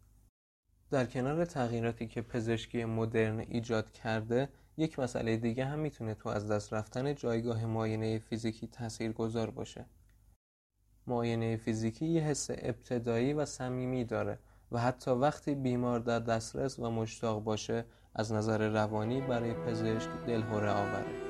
در 0.93 1.05
کنار 1.05 1.45
تغییراتی 1.45 2.07
که 2.07 2.21
پزشکی 2.21 2.85
مدرن 2.85 3.39
ایجاد 3.39 3.91
کرده 3.91 4.49
یک 4.77 4.99
مسئله 4.99 5.37
دیگه 5.37 5.65
هم 5.65 5.79
می‌تونه 5.79 6.13
تو 6.13 6.29
از 6.29 6.51
دست 6.51 6.73
رفتن 6.73 7.15
جایگاه 7.15 7.65
معاینه 7.65 8.19
فیزیکی 8.19 8.67
تأثیر 8.67 9.11
گذار 9.11 9.49
باشه. 9.49 9.85
معاینه 11.07 11.57
فیزیکی 11.57 12.05
یه 12.05 12.21
حس 12.21 12.49
ابتدایی 12.49 13.33
و 13.33 13.45
صمیمی 13.45 14.05
داره 14.05 14.39
و 14.71 14.79
حتی 14.79 15.11
وقتی 15.11 15.55
بیمار 15.55 15.99
در 15.99 16.19
دسترس 16.19 16.79
و 16.79 16.91
مشتاق 16.91 17.43
باشه 17.43 17.85
از 18.15 18.31
نظر 18.31 18.69
روانی 18.69 19.21
برای 19.21 19.53
پزشک 19.53 20.09
دلهوره 20.27 20.71
آوره. 20.71 21.22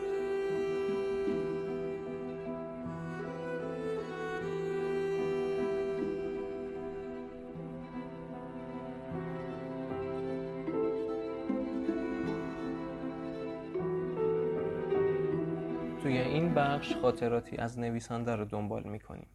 توی 16.03 16.17
این 16.17 16.53
بخش 16.53 16.95
خاطراتی 16.95 17.57
از 17.57 17.79
نویسنده 17.79 18.35
رو 18.35 18.45
دنبال 18.45 18.83
می‌کنیم. 18.83 19.27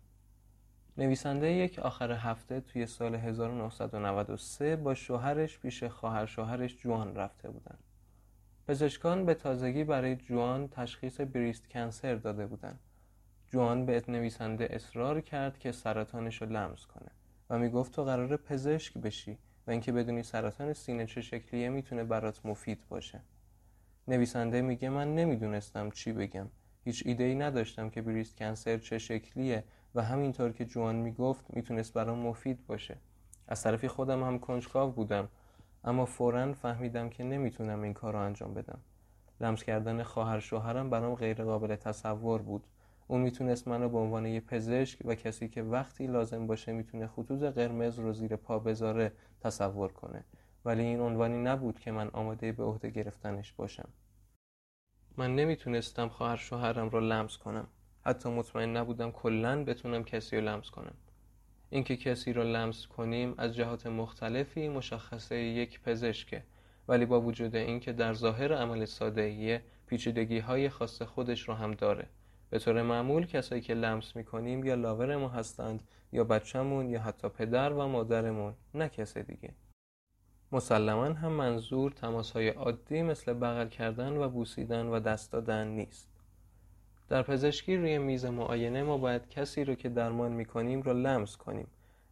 نویسنده 0.98 1.52
یک 1.52 1.78
آخر 1.78 2.12
هفته 2.12 2.60
توی 2.60 2.86
سال 2.86 3.14
1993 3.14 4.76
با 4.76 4.94
شوهرش 4.94 5.58
پیش 5.58 5.84
خواهر 5.84 6.26
شوهرش 6.26 6.76
جوان 6.76 7.14
رفته 7.16 7.50
بودن. 7.50 7.78
پزشکان 8.68 9.26
به 9.26 9.34
تازگی 9.34 9.84
برای 9.84 10.16
جوان 10.16 10.68
تشخیص 10.68 11.20
بریست 11.20 11.70
کنسر 11.70 12.14
داده 12.14 12.46
بودن. 12.46 12.78
جوان 13.46 13.86
به 13.86 14.02
نویسنده 14.08 14.68
اصرار 14.70 15.20
کرد 15.20 15.58
که 15.58 15.72
سرطانش 15.72 16.42
رو 16.42 16.48
لمس 16.48 16.86
کنه 16.86 17.10
و 17.50 17.58
می‌گفت 17.58 17.92
تو 17.92 18.04
قرار 18.04 18.36
پزشک 18.36 18.98
بشی 18.98 19.38
و 19.66 19.70
اینکه 19.70 19.92
بدونی 19.92 20.22
سرطان 20.22 20.72
سینه 20.72 21.06
چه 21.06 21.20
شکلیه 21.20 21.68
می‌تونه 21.68 22.04
برات 22.04 22.46
مفید 22.46 22.88
باشه. 22.88 23.20
نویسنده 24.08 24.62
میگه 24.62 24.88
من 24.88 25.14
نمی‌دونستم 25.14 25.90
چی 25.90 26.12
بگم. 26.12 26.46
هیچ 26.84 27.02
ایده 27.06 27.24
ای 27.24 27.34
نداشتم 27.34 27.90
که 27.90 28.02
بریست 28.02 28.36
کنسر 28.36 28.78
چه 28.78 28.98
شکلیه 28.98 29.64
و 29.94 30.02
همینطور 30.02 30.52
که 30.52 30.64
جوان 30.64 30.96
می‌گفت 30.96 31.44
می‌تونست 31.48 31.92
برام 31.92 32.18
مفید 32.18 32.66
باشه. 32.66 32.96
از 33.48 33.62
طرفی 33.62 33.88
خودم 33.88 34.22
هم 34.24 34.38
کنجکاو 34.38 34.92
بودم 34.92 35.28
اما 35.84 36.04
فورا 36.04 36.52
فهمیدم 36.52 37.08
که 37.08 37.24
نمی‌تونم 37.24 37.82
این 37.82 37.94
کار 37.94 38.12
رو 38.12 38.18
انجام 38.18 38.54
بدم. 38.54 38.78
لمس 39.40 39.64
کردن 39.64 40.02
خواهر 40.02 40.40
شوهرم 40.40 40.90
برام 40.90 41.14
غیر 41.14 41.44
قابل 41.44 41.76
تصور 41.76 42.42
بود. 42.42 42.66
اون 43.06 43.20
می‌تونست 43.20 43.68
منو 43.68 43.88
به 43.88 43.98
عنوان 43.98 44.26
یه 44.26 44.40
پزشک 44.40 44.98
و 45.04 45.14
کسی 45.14 45.48
که 45.48 45.62
وقتی 45.62 46.06
لازم 46.06 46.46
باشه 46.46 46.72
می‌تونه 46.72 47.06
خطوط 47.06 47.42
قرمز 47.42 47.98
رو 47.98 48.12
زیر 48.12 48.36
پا 48.36 48.58
بذاره 48.58 49.12
تصور 49.40 49.92
کنه. 49.92 50.24
ولی 50.68 50.82
این 50.82 51.00
عنوانی 51.00 51.38
نبود 51.38 51.80
که 51.80 51.90
من 51.92 52.08
آماده 52.12 52.52
به 52.52 52.64
عهده 52.64 52.90
گرفتنش 52.90 53.52
باشم. 53.52 53.88
من 55.16 55.34
نمی‌تونستم 55.36 56.08
خواهر 56.08 56.36
شوهرم 56.36 56.88
رو 56.88 57.00
لمس 57.00 57.36
کنم. 57.36 57.66
حتی 58.04 58.28
مطمئن 58.28 58.76
نبودم 58.76 59.10
کلا 59.10 59.64
بتونم 59.64 60.04
کسی 60.04 60.36
رو 60.36 60.44
لمس 60.44 60.70
کنم. 60.70 60.94
اینکه 61.70 61.96
کسی 61.96 62.32
رو 62.32 62.44
لمس 62.44 62.86
کنیم 62.86 63.34
از 63.38 63.56
جهات 63.56 63.86
مختلفی 63.86 64.68
مشخصه 64.68 65.36
یک 65.36 65.80
پزشکه 65.80 66.42
ولی 66.88 67.06
با 67.06 67.20
وجود 67.20 67.56
اینکه 67.56 67.92
در 67.92 68.14
ظاهر 68.14 68.54
عمل 68.54 68.84
سادهیه 68.84 69.62
پیچیدگی 69.86 70.38
های 70.38 70.68
خاص 70.68 71.02
خودش 71.02 71.48
رو 71.48 71.54
هم 71.54 71.74
داره. 71.74 72.06
به 72.50 72.58
طور 72.58 72.82
معمول 72.82 73.26
کسایی 73.26 73.62
که 73.62 73.74
لمس 73.74 74.16
می‌کنیم 74.16 74.64
یا 74.64 74.74
لاور 74.74 75.16
ما 75.16 75.28
هستند 75.28 75.82
یا 76.12 76.24
بچهمون 76.24 76.88
یا 76.88 77.00
حتی 77.00 77.28
پدر 77.28 77.72
و 77.72 77.86
مادرمون 77.86 78.54
نه 78.74 78.88
کس 78.88 79.18
دیگه. 79.18 79.54
مسلما 80.52 81.04
هم 81.04 81.32
منظور 81.32 81.92
تماس 81.92 82.30
های 82.30 82.48
عادی 82.48 83.02
مثل 83.02 83.32
بغل 83.32 83.68
کردن 83.68 84.16
و 84.16 84.28
بوسیدن 84.28 84.86
و 84.86 85.00
دست 85.00 85.32
دادن 85.32 85.68
نیست. 85.68 86.08
در 87.08 87.22
پزشکی 87.22 87.76
روی 87.76 87.98
میز 87.98 88.24
معاینه 88.24 88.82
ما 88.82 88.98
باید 88.98 89.28
کسی 89.28 89.64
رو 89.64 89.74
که 89.74 89.88
درمان 89.88 90.32
می‌کنیم 90.32 90.82
رو 90.82 90.92
لمس 90.92 91.36
کنیم 91.36 91.66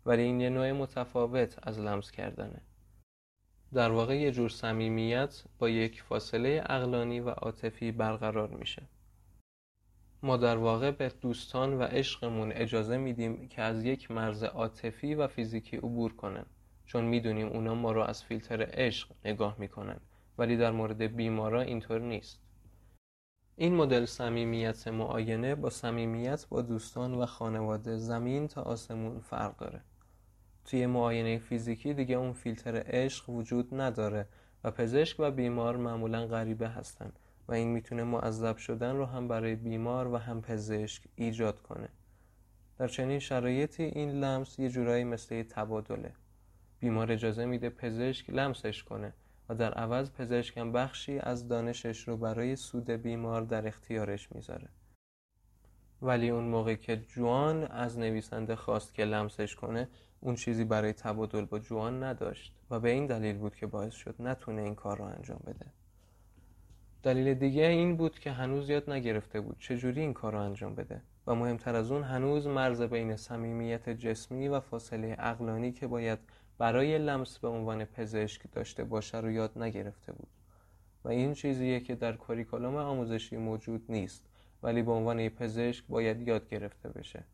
ولی 0.07 0.23
این 0.23 0.40
یه 0.40 0.50
نوع 0.50 0.73
متفاوت 0.73 1.59
از 1.62 1.81
لمس 1.81 2.11
کردنه. 2.11 2.61
در 3.75 3.90
واقع 3.90 4.16
یه 4.16 4.31
جور 4.31 4.49
صمیمیت 4.49 5.45
با 5.59 5.69
یک 5.69 6.02
فاصله 6.02 6.64
اقلانی 6.66 7.21
و 7.21 7.31
عاطفی 7.31 7.93
برقرار 7.93 8.49
میشه. 8.49 8.83
ما 10.23 10.37
در 10.37 10.57
واقع 10.57 10.90
به 10.90 11.12
دوستان 11.21 11.78
و 11.78 11.83
عشقمون 11.83 12.52
اجازه 12.52 12.97
میدیم 12.97 13.49
که 13.49 13.62
از 13.62 13.85
یک 13.85 14.11
مرز 14.11 14.43
عاطفی 14.43 15.14
و 15.14 15.26
فیزیکی 15.26 15.76
عبور 15.76 16.12
کنن. 16.12 16.47
چون 16.87 17.05
می‌دونیم 17.05 17.49
اونا 17.49 17.75
ما 17.75 17.93
رو 17.93 18.02
از 18.02 18.25
فیلتر 18.25 18.66
عشق 18.73 19.09
نگاه 19.25 19.57
می‌کنن 19.59 20.00
ولی 20.38 20.57
در 20.57 20.71
مورد 20.71 21.02
بیمارا 21.02 21.61
اینطور 21.61 22.00
نیست. 22.00 22.40
این 23.57 23.75
مدل 23.75 24.05
صمیمیت 24.05 24.88
معاینه 24.88 25.55
با 25.55 25.71
صمیمیت 25.71 26.47
با 26.49 26.62
دوستان 26.62 27.14
و 27.14 27.26
خانواده 27.26 27.97
زمین 27.97 28.49
تا 28.49 28.62
آسمون 28.62 29.21
فرق 29.21 29.57
داره. 29.57 29.81
توی 30.64 30.87
معاینه 30.87 31.38
فیزیکی 31.38 31.95
دیگه 31.95 32.14
اون 32.14 32.33
فیلتر 32.33 32.83
عشق 32.87 33.31
وجود 33.31 33.81
نداره 33.81 34.26
و 34.64 34.71
پزشک 34.71 35.16
و 35.21 35.31
بیمار 35.31 35.76
معمولا 35.76 36.26
غریبه 36.26 36.69
هستن 36.69 37.12
و 37.49 37.52
این 37.52 37.69
می‌تونه 37.69 38.05
معذب 38.05 38.57
شدن 38.57 38.97
رو 38.97 39.05
هم 39.07 39.28
برای 39.28 39.55
بیمار 39.55 40.07
و 40.07 40.16
هم 40.16 40.43
پزشک 40.43 41.02
ایجاد 41.16 41.62
کنه. 41.62 41.88
در 42.78 42.88
چنین 42.88 43.19
شرایطی 43.19 43.83
این 43.83 44.11
لمس 44.11 44.59
یه 44.59 44.69
جورایی 44.69 45.05
مثل 45.05 45.43
تبادله. 45.43 46.12
بیمار 46.80 47.12
اجازه 47.12 47.45
میده 47.45 47.71
پزشک 47.71 48.30
لمسش 48.30 48.83
کنه 48.83 49.12
و 49.49 49.54
در 49.54 49.75
عوض 49.75 50.11
پزشکم 50.11 50.73
بخشی 50.73 51.18
از 51.18 51.49
دانشش 51.49 52.09
رو 52.09 52.16
برای 52.16 52.56
سود 52.56 52.90
بیمار 52.90 53.42
در 53.42 53.66
اختیارش 53.66 54.33
می‌ذاره. 54.33 54.68
ولی 56.02 56.30
اون 56.30 56.45
موقع 56.45 56.75
که 56.75 56.97
جوان 56.97 57.64
از 57.64 57.99
نویسنده 57.99 58.56
خواست 58.56 58.95
که 58.95 59.04
لمسش 59.04 59.54
کنه 59.54 59.88
اون 60.21 60.35
چیزی 60.35 60.64
برای 60.64 60.92
تبادل 60.92 61.45
با 61.45 61.59
جوان 61.59 62.02
نداشت 62.02 62.54
و 62.71 62.80
به 62.80 62.90
این 62.90 63.06
دلیل 63.06 63.38
بود 63.38 63.56
که 63.56 63.66
باعث 63.66 63.95
شد 63.95 64.14
نتونه 64.18 64.62
این 64.62 64.75
کار 64.75 64.99
رو 64.99 65.04
انجام 65.04 65.40
بده. 65.47 65.66
دلیل 67.02 67.35
دیگه 67.35 67.62
این 67.62 67.97
بود 67.97 68.18
که 68.18 68.33
هنوز 68.33 68.71
یاد 68.71 68.90
نگرفته 68.90 69.40
بود 69.40 69.56
چجوری 69.59 70.00
این 70.00 70.12
کار 70.12 70.33
رو 70.33 70.38
انجام 70.38 70.75
بده 70.75 71.02
و 71.26 71.35
مهمتر 71.35 71.76
از 71.76 71.90
اون 71.90 72.02
هنوز 72.02 72.47
مرز 72.47 72.83
بین 72.83 73.16
صمیمیت 73.16 73.88
جسمی 73.88 74.49
و 74.49 74.61
فاصله 74.61 75.16
اقلانی 75.18 75.73
که 75.73 75.87
باید 75.87 76.18
برای 76.58 76.98
لمس 76.98 77.38
به 77.38 77.48
عنوان 77.48 77.84
پزشک 77.84 78.42
داشته 78.52 78.84
باشه 78.84 79.18
رو 79.18 79.30
یاد 79.30 79.58
نگرفته 79.58 80.12
بود. 80.12 80.28
و 81.04 81.08
این 81.08 81.34
چیزیه 81.34 81.80
که 81.80 81.94
در 81.94 82.12
کاریکولوم 82.12 82.76
آموزشی 82.76 83.36
موجود 83.36 83.84
نیست 83.88 84.25
ولی 84.62 84.82
به 84.82 84.92
عنوان 84.92 85.28
پزشک 85.28 85.84
باید 85.88 86.28
یاد 86.28 86.48
گرفته 86.48 86.88
بشه. 86.88 87.25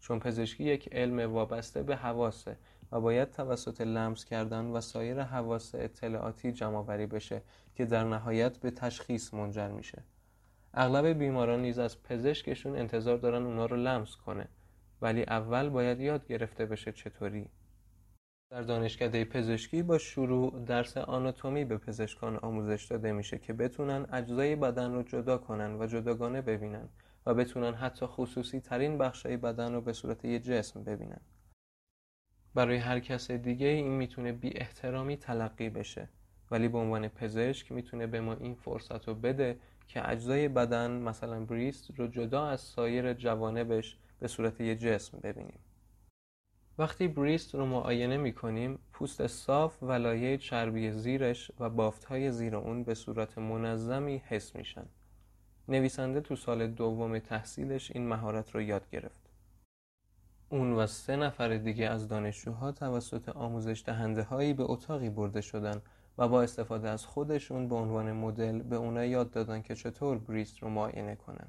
چون 0.00 0.18
پزشکی 0.18 0.64
یک 0.64 0.88
علم 0.92 1.32
وابسته 1.32 1.82
به 1.82 1.96
حواسه 1.96 2.56
و 2.92 3.00
باید 3.00 3.30
توسط 3.30 3.80
لمس 3.80 4.24
کردن 4.24 4.64
و 4.64 4.80
سایر 4.80 5.22
حواس 5.22 5.74
اطلاعاتی 5.74 6.52
جمع 6.52 7.06
بشه 7.06 7.42
که 7.74 7.84
در 7.84 8.04
نهایت 8.04 8.58
به 8.58 8.70
تشخیص 8.70 9.34
منجر 9.34 9.68
میشه. 9.68 10.02
اغلب 10.74 11.06
بیماران 11.06 11.62
نیز 11.62 11.78
از 11.78 12.02
پزشکشون 12.02 12.76
انتظار 12.76 13.16
دارن 13.18 13.42
اونا 13.42 13.66
رو 13.66 13.76
لمس 13.76 14.16
کنه 14.16 14.48
ولی 15.02 15.22
اول 15.22 15.68
باید 15.68 16.00
یاد 16.00 16.26
گرفته 16.26 16.66
بشه 16.66 16.92
چطوری. 16.92 17.48
در 18.50 18.62
دانشکده 18.62 19.24
پزشکی 19.24 19.82
با 19.82 19.98
شروع 19.98 20.64
درس 20.64 20.96
آناتومی 20.96 21.64
به 21.64 21.78
پزشکان 21.78 22.36
آموزش 22.36 22.84
داده 22.84 23.12
میشه 23.12 23.38
که 23.38 23.52
بتونن 23.52 24.06
اجزای 24.12 24.56
بدن 24.56 24.94
رو 24.94 25.02
جدا 25.02 25.38
کنن 25.38 25.74
و 25.80 25.86
جداگانه 25.86 26.42
ببینن 26.42 26.88
و 27.26 27.34
بتونن 27.34 27.74
حتی 27.74 28.06
خصوصی 28.06 28.60
ترین 28.60 28.98
بخشای 28.98 29.36
بدن 29.36 29.74
رو 29.74 29.80
به 29.80 29.92
صورت 29.92 30.24
یه 30.24 30.38
جسم 30.38 30.82
ببینن. 30.84 31.20
برای 32.54 32.76
هر 32.76 33.00
کس 33.00 33.30
دیگه 33.30 33.66
این 33.66 33.88
می‌تونه 33.88 34.32
بی 34.32 34.50
احترامی 34.56 35.16
تلقی 35.16 35.70
بشه 35.70 36.08
ولی 36.50 36.68
به 36.68 36.78
عنوان 36.78 37.08
پزشک 37.08 37.72
می‌تونه 37.72 38.06
به 38.06 38.20
ما 38.20 38.34
این 38.34 38.54
فرصت 38.54 39.08
رو 39.08 39.14
بده 39.14 39.58
که 39.88 40.10
اجزای 40.10 40.48
بدن 40.48 40.90
مثلا 40.90 41.44
بریست 41.44 41.90
رو 41.96 42.06
جدا 42.06 42.46
از 42.46 42.60
سایر 42.60 43.12
جوانبش 43.12 43.96
به 44.18 44.28
صورت 44.28 44.60
یه 44.60 44.76
جسم 44.76 45.18
ببینیم. 45.22 45.58
وقتی 46.78 47.08
بریست 47.08 47.54
رو 47.54 47.66
معاینه 47.66 48.16
می‌کنیم 48.16 48.78
پوست 48.92 49.26
صاف 49.26 49.82
و 49.82 49.92
لایه 49.92 50.38
چربی 50.38 50.90
زیرش 50.90 51.50
و 51.60 51.70
بافتهای 51.70 52.32
زیر 52.32 52.56
اون 52.56 52.84
به 52.84 52.94
صورت 52.94 53.38
منظمی 53.38 54.22
حس 54.26 54.56
میشن. 54.56 54.86
نویسنده 55.68 56.20
تو 56.20 56.36
سال 56.36 56.66
دوم 56.66 57.18
تحصیلش 57.18 57.90
این 57.90 58.08
مهارت 58.08 58.50
رو 58.50 58.62
یاد 58.62 58.90
گرفت. 58.90 59.20
اون 60.48 60.72
و 60.72 60.86
سه 60.86 61.16
نفر 61.16 61.56
دیگه 61.56 61.88
از 61.88 62.08
دانشجوها 62.08 62.72
توسط 62.72 63.28
آموزش 63.28 63.82
دهنده 63.86 64.22
هایی 64.22 64.52
به 64.52 64.64
اتاقی 64.70 65.10
برده 65.10 65.40
شدن 65.40 65.82
و 66.18 66.28
با 66.28 66.42
استفاده 66.42 66.88
از 66.88 67.06
خودشون 67.06 67.68
به 67.68 67.74
عنوان 67.74 68.12
مدل 68.12 68.62
به 68.62 68.76
اونا 68.76 69.04
یاد 69.04 69.30
دادن 69.30 69.62
که 69.62 69.74
چطور 69.74 70.18
بریست 70.18 70.58
رو 70.58 70.68
معاینه 70.68 71.16
کنن. 71.16 71.48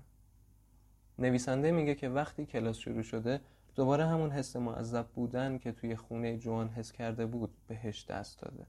نویسنده 1.19 1.71
میگه 1.71 1.95
که 1.95 2.10
وقتی 2.10 2.45
کلاس 2.45 2.78
شروع 2.78 3.01
شده 3.01 3.41
دوباره 3.77 4.05
همون 4.05 4.31
حس 4.31 4.55
معذب 4.55 5.07
بودن 5.07 5.57
که 5.57 5.71
توی 5.71 5.95
خونه 5.95 6.37
جوان 6.37 6.69
حس 6.69 6.91
کرده 6.91 7.25
بود 7.25 7.57
بهش 7.67 8.05
دست 8.05 8.41
داده. 8.41 8.67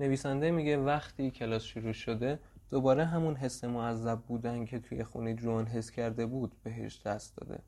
نویسنده 0.00 0.50
میگه 0.50 0.76
وقتی 0.76 1.30
کلاس 1.30 1.62
شروع 1.62 1.92
شده 1.92 2.38
دوباره 2.70 3.04
همون 3.04 3.36
حس 3.36 3.64
معذب 3.64 4.20
بودن 4.20 4.64
که 4.64 4.78
توی 4.78 5.04
خونه 5.04 5.34
جوان 5.34 5.66
حس 5.66 5.90
کرده 5.90 6.26
بود 6.26 6.56
بهش 6.62 7.02
دست 7.06 7.36
داده. 7.36 7.62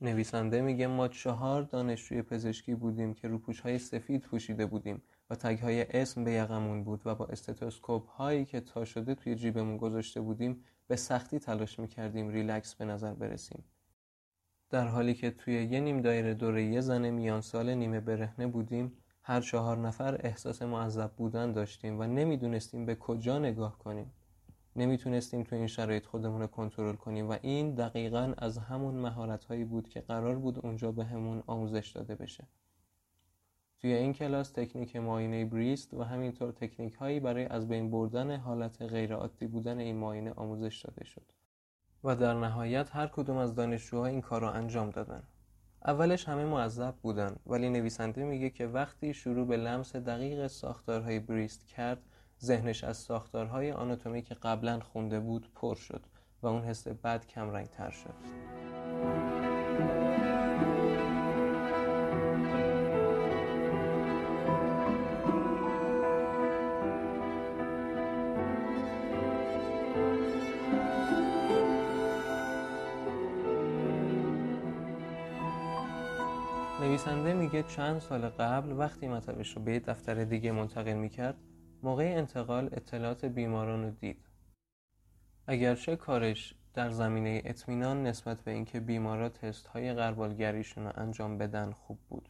نویسنده 0.00 0.62
میگه 0.62 0.86
ما 0.86 1.08
چهار 1.08 1.62
دانشجوی 1.62 2.22
پزشکی 2.22 2.74
بودیم 2.74 3.14
که 3.14 3.28
روپوش 3.28 3.60
های 3.60 3.78
سفید 3.78 4.22
پوشیده 4.22 4.66
بودیم 4.66 5.02
و 5.30 5.34
تگ 5.34 5.58
های 5.58 6.00
اسم 6.00 6.24
به 6.24 6.32
یقمون 6.32 6.84
بود 6.84 7.02
و 7.04 7.14
با 7.14 7.26
استتوسکوپ 7.26 8.08
هایی 8.08 8.44
که 8.44 8.60
تا 8.60 8.84
شده 8.84 9.14
توی 9.14 9.34
جیبمون 9.34 9.76
گذاشته 9.76 10.20
بودیم 10.20 10.64
به 10.86 10.96
سختی 10.96 11.38
تلاش 11.38 11.78
می‌کردیم 11.78 12.28
ریلکس 12.28 12.74
به 12.74 12.84
نظر 12.84 13.14
برسیم. 13.14 13.64
در 14.74 14.88
حالی 14.88 15.14
که 15.14 15.30
توی 15.30 15.64
یه 15.64 15.80
نیم 15.80 16.00
دایره 16.00 16.34
دوره 16.34 16.64
یه 16.64 16.80
زن 16.80 17.10
میان 17.10 17.40
سال 17.40 17.74
نیمه 17.74 18.00
برهنه 18.00 18.46
بودیم 18.46 18.92
هر 19.22 19.40
چهار 19.40 19.78
نفر 19.78 20.20
احساس 20.22 20.62
معذب 20.62 21.10
بودن 21.16 21.52
داشتیم 21.52 22.00
و 22.00 22.04
نمی‌دونستیم 22.04 22.86
به 22.86 22.94
کجا 22.94 23.38
نگاه 23.38 23.78
کنیم. 23.78 24.12
نمی‌تونستیم 24.76 25.42
تو 25.42 25.56
این 25.56 25.66
شرایط 25.66 26.06
خودمون 26.06 26.40
رو 26.40 26.46
کنترل 26.46 26.94
کنیم 26.94 27.30
و 27.30 27.36
این 27.42 27.74
دقیقا 27.74 28.34
از 28.38 28.58
همون 28.58 28.94
مهارت 28.94 29.44
هایی 29.44 29.64
بود 29.64 29.88
که 29.88 30.00
قرار 30.00 30.38
بود 30.38 30.66
اونجا 30.66 30.92
به 30.92 31.04
همون 31.04 31.42
آموزش 31.46 31.92
داده 31.94 32.14
بشه. 32.14 32.44
توی 33.80 33.92
این 33.92 34.12
کلاس 34.12 34.50
تکنیک 34.50 34.96
معاینه 34.96 35.44
بریست 35.44 35.94
و 35.94 36.02
همینطور 36.02 36.52
تکنیک 36.52 36.94
هایی 36.94 37.20
برای 37.20 37.44
از 37.44 37.68
بین 37.68 37.90
بردن 37.90 38.36
حالت 38.36 38.82
غیر 38.82 39.14
عادی 39.14 39.46
بودن 39.46 39.78
این 39.78 39.96
معاینه 39.96 40.32
آموزش 40.32 40.80
داده 40.80 41.04
شد. 41.04 41.32
و 42.04 42.16
در 42.16 42.34
نهایت 42.34 42.96
هر 42.96 43.06
کدوم 43.06 43.36
از 43.36 43.54
دانشجوها 43.54 44.06
این 44.06 44.20
کار 44.20 44.40
را 44.40 44.52
انجام 44.52 44.90
دادن. 44.90 45.22
اولش 45.84 46.28
همه 46.28 46.44
معذب 46.44 46.94
بودن 47.02 47.36
ولی 47.46 47.68
نویسنده 47.68 48.24
میگه 48.24 48.50
که 48.50 48.66
وقتی 48.66 49.14
شروع 49.14 49.46
به 49.46 49.56
لمس 49.56 49.96
دقیق 49.96 50.46
ساختارهای 50.46 51.18
بریست 51.18 51.66
کرد 51.66 52.02
ذهنش 52.42 52.84
از 52.84 52.96
ساختارهای 52.96 53.72
آناتومی 53.72 54.22
که 54.22 54.34
قبلا 54.34 54.80
خونده 54.80 55.20
بود 55.20 55.48
پر 55.54 55.74
شد 55.74 56.06
و 56.42 56.46
اون 56.46 56.62
حس 56.62 56.88
بد 56.88 57.26
کمرنگ 57.26 57.66
تر 57.66 57.90
شد. 57.90 58.83
نویسنده 76.94 77.34
میگه 77.34 77.62
چند 77.62 78.00
سال 78.00 78.28
قبل 78.28 78.72
وقتی 78.72 79.08
مطبش 79.08 79.56
رو 79.56 79.62
به 79.62 79.78
دفتر 79.78 80.24
دیگه 80.24 80.52
منتقل 80.52 80.92
می‌کرد 80.92 81.36
موقع 81.82 82.14
انتقال 82.16 82.68
اطلاعات 82.72 83.24
بیماران 83.24 83.84
رو 83.84 83.90
دید. 83.90 84.26
اگرچه 85.46 85.96
کارش 85.96 86.54
در 86.74 86.90
زمینه 86.90 87.42
اطمینان 87.44 88.02
نسبت 88.02 88.40
به 88.40 88.50
اینکه 88.50 88.80
بیمارا 88.80 89.28
تست 89.28 89.66
های 89.66 89.94
غربالگریشون 89.94 90.84
رو 90.84 90.92
انجام 90.94 91.38
بدن 91.38 91.72
خوب 91.72 91.98
بود 92.08 92.28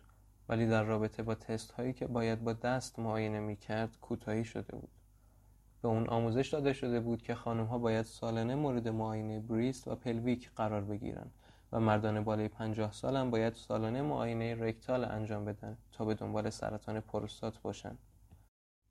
ولی 0.49 0.67
در 0.67 0.83
رابطه 0.83 1.23
با 1.23 1.35
تست 1.35 1.73
هایی 1.73 1.93
که 1.93 2.07
باید 2.07 2.45
با 2.45 2.53
دست 2.53 2.99
معاینه 2.99 3.41
می‌کرد 3.41 3.99
کوتاهی 4.01 4.45
شده 4.45 4.77
بود. 4.77 4.91
به 5.83 5.89
اون 5.89 6.09
آموزش 6.09 6.49
داده 6.49 6.73
شده 6.73 7.01
بود 7.01 7.23
که 7.23 7.35
خانم 7.35 7.65
ها 7.65 7.79
باید 7.79 8.05
سالانه 8.05 8.55
مورد 8.55 8.89
معاینه 8.89 9.41
بریست 9.41 9.89
و 9.89 9.95
پلویک 9.95 10.51
قرار 10.57 10.85
بگیرن. 10.85 11.31
و 11.75 11.81
مردان 11.81 12.25
بالای 12.25 12.49
50 12.49 12.93
سال 12.93 13.17
هم 13.17 13.31
باید 13.31 13.55
سالانه 13.55 14.03
معاینه 14.03 14.55
rectal 14.55 15.05
انجام 15.05 15.45
بدن 15.45 15.79
تا 15.93 16.05
به 16.05 16.15
دنبال 16.15 16.51
سرطان 16.51 17.01
پروستات 17.01 17.59
باشن. 17.59 17.99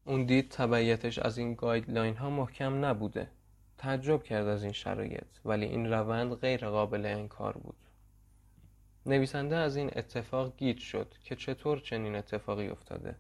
اون 0.06 0.26
دید 0.26 0.52
تبعیتش 0.52 1.20
از 1.20 1.38
این 1.38 1.54
guideline 1.54 2.16
ها 2.16 2.30
محکم 2.30 2.86
نبوده. 2.86 3.30
تعجب 3.78 4.24
کرد 4.24 4.48
از 4.48 4.64
این 4.64 4.72
شرایط 4.72 5.28
ولی 5.46 5.66
این 5.66 5.94
روند 5.94 6.34
غیر 6.34 6.70
قابل 6.70 7.06
انکار 7.06 7.58
بود. 7.58 7.76
نویسنده 9.06 9.56
از 9.56 9.76
این 9.76 9.90
اتفاق 9.96 10.58
گیج 10.58 10.80
شد 10.80 11.14
که 11.24 11.36
چطور 11.36 11.80
چنین 11.80 12.16
اتفاقی 12.16 12.68
افتاده. 12.68 13.16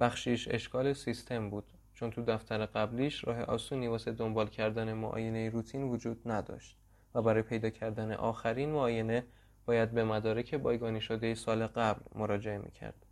بخشیش 0.00 0.48
اشکال 0.48 0.92
سیستم 0.92 1.50
بود 1.50 1.72
چون 1.94 2.10
تو 2.10 2.22
دفتر 2.22 2.66
قبلیش 2.66 3.24
راه 3.24 3.42
آسونی 3.42 3.86
واسه 3.86 4.12
دنبال 4.12 4.46
کردن 4.46 4.92
معاینه 4.92 5.50
روتین 5.50 5.82
وجود 5.82 6.22
نداشت. 6.26 6.81
و 7.14 7.22
برای 7.22 7.42
پیدا 7.42 7.70
کردن 7.70 8.12
آخرین 8.12 8.70
معاینه 8.70 9.24
باید 9.66 9.90
به 9.90 10.04
مدارک 10.04 10.54
بایگانی 10.54 11.00
شده 11.00 11.34
سال 11.34 11.66
قبل 11.66 12.00
مراجعه 12.14 12.58
می‌کرد. 12.58 13.06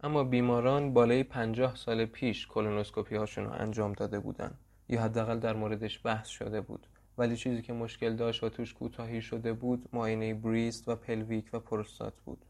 اما 0.00 0.24
بیماران 0.24 0.92
بالای 0.92 1.22
پنجاه 1.22 1.76
سال 1.76 2.04
پیش 2.04 2.46
کولونوسکوپی 2.46 3.16
هاشون 3.16 3.44
رو 3.44 3.52
انجام 3.52 3.92
داده 3.92 4.20
بودن. 4.20 4.54
یا 4.88 5.02
حداقل 5.02 5.38
در 5.38 5.56
موردش 5.56 6.00
بحث 6.04 6.28
شده 6.28 6.60
بود. 6.60 6.86
ولی 7.18 7.36
چیزی 7.36 7.62
که 7.62 7.72
مشکل 7.72 8.16
داشت 8.16 8.44
و 8.44 8.48
توش 8.48 8.74
کوتاهی 8.74 9.22
شده 9.22 9.52
بود 9.52 9.88
معاینه 9.92 10.34
breast 10.34 10.88
و 10.88 10.96
pelvic 10.96 11.50
و 11.52 11.58
پروستات 11.58 12.20
بود. 12.20 12.44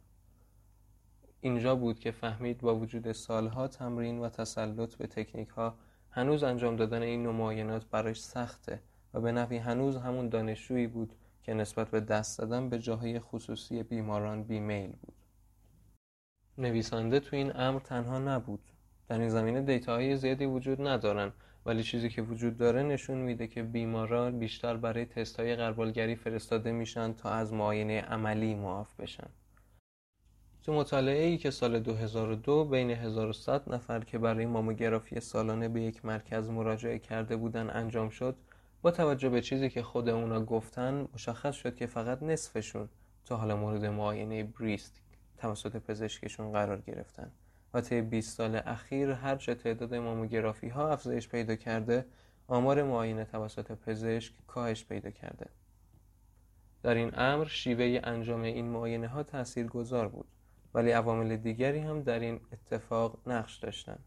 اینجا 1.40 1.74
بود 1.74 1.98
که 1.98 2.10
فهمید 2.10 2.58
با 2.58 2.76
وجود 2.76 3.12
سالها 3.12 3.68
تمرین 3.68 4.18
و 4.18 4.28
تسلط 4.28 4.94
به 4.94 5.06
تکنیک 5.06 5.48
ها 5.48 5.74
هنوز 6.10 6.42
انجام 6.42 6.76
دادن 6.76 7.02
این 7.02 7.22
نمایانات 7.22 7.86
برایش 7.86 8.18
سخته. 8.18 8.80
و 9.14 9.20
به 9.20 9.32
نفی 9.32 9.56
هنوز 9.56 9.96
همون 9.96 10.28
دانشجویی 10.28 10.86
بود 10.86 11.14
که 11.42 11.54
نسبت 11.54 11.90
به 11.90 12.00
دست 12.00 12.38
دادن 12.38 12.68
به 12.68 12.78
جاهای 12.78 13.20
خصوصی 13.20 13.82
بیماران 13.82 14.42
بیمیل 14.42 14.90
بود. 14.90 15.14
نویسنده 16.58 17.20
تو 17.20 17.36
این 17.36 17.56
امر 17.56 17.80
تنها 17.80 18.18
نبود. 18.18 18.60
در 19.08 19.18
این 19.18 19.28
زمینه 19.28 19.60
دیتاهای 19.60 20.16
زیادی 20.16 20.46
وجود 20.46 20.86
ندارن 20.86 21.32
ولی 21.66 21.82
چیزی 21.82 22.08
که 22.08 22.22
وجود 22.22 22.56
داره 22.56 22.82
نشون 22.82 23.18
میده 23.18 23.46
که 23.46 23.62
بیماران 23.62 24.38
بیشتر 24.38 24.76
برای 24.76 25.04
تست 25.04 25.40
های 25.40 25.56
غربالگری 25.56 26.16
فرستاده 26.16 26.72
میشن 26.72 27.12
تا 27.12 27.30
از 27.30 27.52
معاینه 27.52 28.00
عملی 28.00 28.54
معاف 28.54 29.00
بشن. 29.00 29.28
تو 30.62 30.72
مطالعه 30.72 31.24
ای 31.24 31.38
که 31.38 31.50
سال 31.50 31.80
2002 31.80 32.64
بین 32.64 32.90
1100 32.90 33.72
نفر 33.74 34.00
که 34.00 34.18
برای 34.18 34.46
ماموگرافی 34.46 35.20
سالانه 35.20 35.68
به 35.68 35.80
یک 35.82 36.04
مرکز 36.04 36.50
مراجعه 36.50 36.98
کرده 36.98 37.36
بودن 37.36 37.70
انجام 37.70 38.08
شد 38.08 38.36
با 38.82 38.90
توجه 38.90 39.28
به 39.28 39.40
چیزی 39.40 39.70
که 39.70 39.82
خود 39.82 40.08
اونا 40.08 40.44
گفتن 40.44 41.08
مشخص 41.14 41.54
شد 41.54 41.76
که 41.76 41.86
فقط 41.86 42.22
نصفشون 42.22 42.88
تا 43.24 43.36
حالا 43.36 43.56
مورد 43.56 43.84
معاینه 43.84 44.44
بریست 44.44 45.00
توسط 45.38 45.76
پزشکشون 45.76 46.52
قرار 46.52 46.80
گرفتن 46.80 47.30
و 47.74 47.80
طی 47.80 48.00
20 48.00 48.36
سال 48.36 48.60
اخیر 48.66 49.10
هرچه 49.10 49.54
تعداد 49.54 49.94
ماموگرافی 49.94 50.68
ها 50.68 50.92
افزایش 50.92 51.28
پیدا 51.28 51.56
کرده 51.56 52.06
آمار 52.48 52.82
معاینه 52.82 53.24
توسط 53.24 53.72
پزشک 53.72 54.32
کاهش 54.46 54.84
پیدا 54.84 55.10
کرده. 55.10 55.46
در 56.82 56.94
این 56.94 57.10
امر 57.14 57.44
شیوه 57.44 58.00
انجام 58.04 58.42
این 58.42 58.68
معاینه 58.68 59.08
ها 59.08 59.22
تأثیر 59.22 59.66
گذار 59.66 60.08
بود 60.08 60.26
ولی 60.74 60.90
عوامل 60.90 61.36
دیگری 61.36 61.78
هم 61.78 62.02
در 62.02 62.18
این 62.18 62.40
اتفاق 62.52 63.18
نقش 63.26 63.56
داشتند 63.56 64.04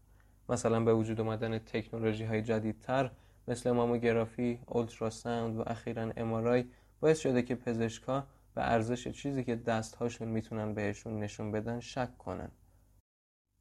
مثلا 0.48 0.80
به 0.80 0.94
وجود 0.94 1.20
آمدن 1.20 1.58
تکنولوژی 1.58 2.24
های 2.24 2.42
جدیدتر 2.42 3.10
مثل 3.48 3.70
ماموگرافی، 3.70 4.60
اولتراساوند 4.66 5.56
و 5.56 5.62
اخیرا 5.66 6.12
امارای 6.16 6.64
باعث 7.00 7.18
شده 7.18 7.42
که 7.42 7.54
پزشکا 7.54 8.26
به 8.54 8.70
ارزش 8.72 9.08
چیزی 9.08 9.44
که 9.44 9.56
دستهاشون 9.56 10.28
می‌تونن 10.28 10.74
بهشون 10.74 11.20
نشون 11.20 11.52
بدن 11.52 11.80
شک 11.80 12.18
کنن. 12.18 12.50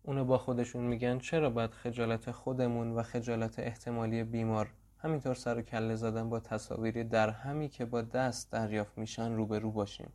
اونو 0.03 0.25
با 0.25 0.37
خودشون 0.37 0.83
میگن 0.83 1.19
چرا 1.19 1.49
باید 1.49 1.71
خجالت 1.71 2.31
خودمون 2.31 2.91
و 2.91 3.03
خجالت 3.03 3.59
احتمالی 3.59 4.23
بیمار 4.23 4.73
همینطور 4.97 5.33
سر 5.33 5.57
و 5.57 5.61
کله 5.61 5.95
زدن 5.95 6.29
با 6.29 6.39
تصاویری 6.39 7.03
در 7.03 7.29
همی 7.29 7.69
که 7.69 7.85
با 7.85 8.01
دست 8.01 8.51
دریافت 8.51 8.97
میشن 8.97 9.35
روبرو 9.35 9.71
باشیم. 9.71 10.11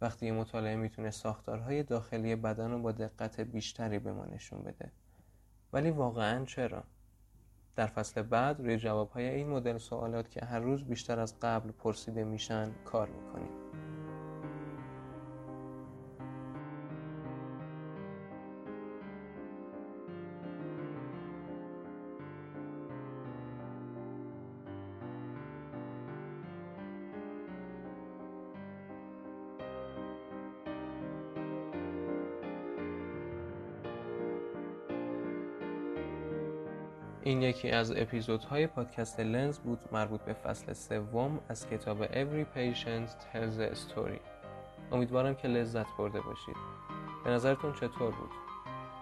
وقتی 0.00 0.26
یه 0.26 0.32
مطالعه 0.32 0.76
می‌تونه 0.76 1.10
ساختارهای 1.10 1.82
داخلی 1.82 2.36
بدن 2.36 2.70
رو 2.70 2.78
با 2.78 2.92
دقت 2.92 3.40
بیشتری 3.40 3.98
به 3.98 4.12
ما 4.12 4.24
نشون 4.24 4.62
بده. 4.62 4.92
ولی 5.72 5.90
واقعا 5.90 6.44
چرا؟ 6.44 6.84
در 7.80 7.86
فصل 7.86 8.22
بعد 8.22 8.60
روی 8.60 8.76
جوابهای 8.76 9.28
این 9.28 9.48
مدل 9.48 9.78
سوالات 9.78 10.30
که 10.30 10.44
هر 10.44 10.58
روز 10.58 10.84
بیشتر 10.84 11.20
از 11.20 11.34
قبل 11.42 11.70
پرسیده 11.70 12.24
میشن 12.24 12.70
کار 12.84 13.08
می‌کنیم. 13.08 13.69
این 37.30 37.42
یکی 37.42 37.70
از 37.70 37.92
اپیزودهای 37.96 38.66
پادکست 38.66 39.20
لنز 39.20 39.58
بود 39.58 39.78
مربوط 39.92 40.20
به 40.20 40.32
فصل 40.32 40.72
سوم 40.72 41.38
از 41.48 41.68
کتاب 41.68 42.06
Every 42.06 42.44
Patient 42.56 43.08
Tells 43.08 43.72
a 43.72 43.76
Story. 43.76 44.20
امیدوارم 44.92 45.34
که 45.34 45.48
لذت 45.48 45.86
برده 45.98 46.20
باشید. 46.20 46.56
به 47.24 47.30
نظرتون 47.30 47.72
چطور 47.72 48.10
بود؟ 48.10 48.30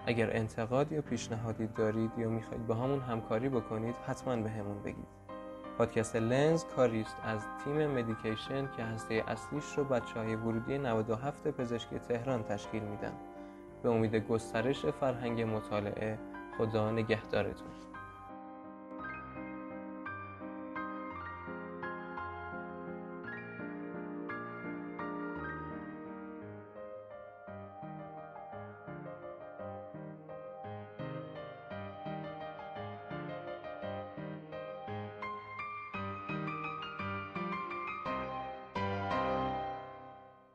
اگر 0.06 0.36
انتقاد 0.36 0.92
یا 0.92 1.02
پیشنهادی 1.02 1.66
دارید 1.66 2.10
یا 2.18 2.28
می‌خواید 2.28 2.66
با 2.66 2.74
همون 2.74 3.00
همکاری 3.00 3.48
بکنید 3.48 3.94
حتما 4.06 4.36
به 4.36 4.50
همون 4.50 4.82
بگید. 4.82 5.08
پادکست 5.78 6.16
لنز 6.16 6.64
کاری 6.64 7.00
است 7.00 7.16
از 7.24 7.40
تیم 7.64 7.86
مدیکیشن 7.86 8.68
که 8.76 8.82
هسته 8.82 9.24
اصلیش 9.28 9.64
رو 9.76 9.84
بچه 9.84 10.20
های 10.20 10.34
ورودی 10.34 10.78
97 10.78 11.48
پزشکی 11.48 11.98
تهران 11.98 12.42
تشکیل 12.42 12.82
میدن. 12.82 13.12
به 13.82 13.90
امید 13.90 14.16
گسترش 14.16 14.86
فرهنگ 14.86 15.42
مطالعه 15.42 16.18
خدا 16.58 16.90
نگهدارتون. 16.90 17.68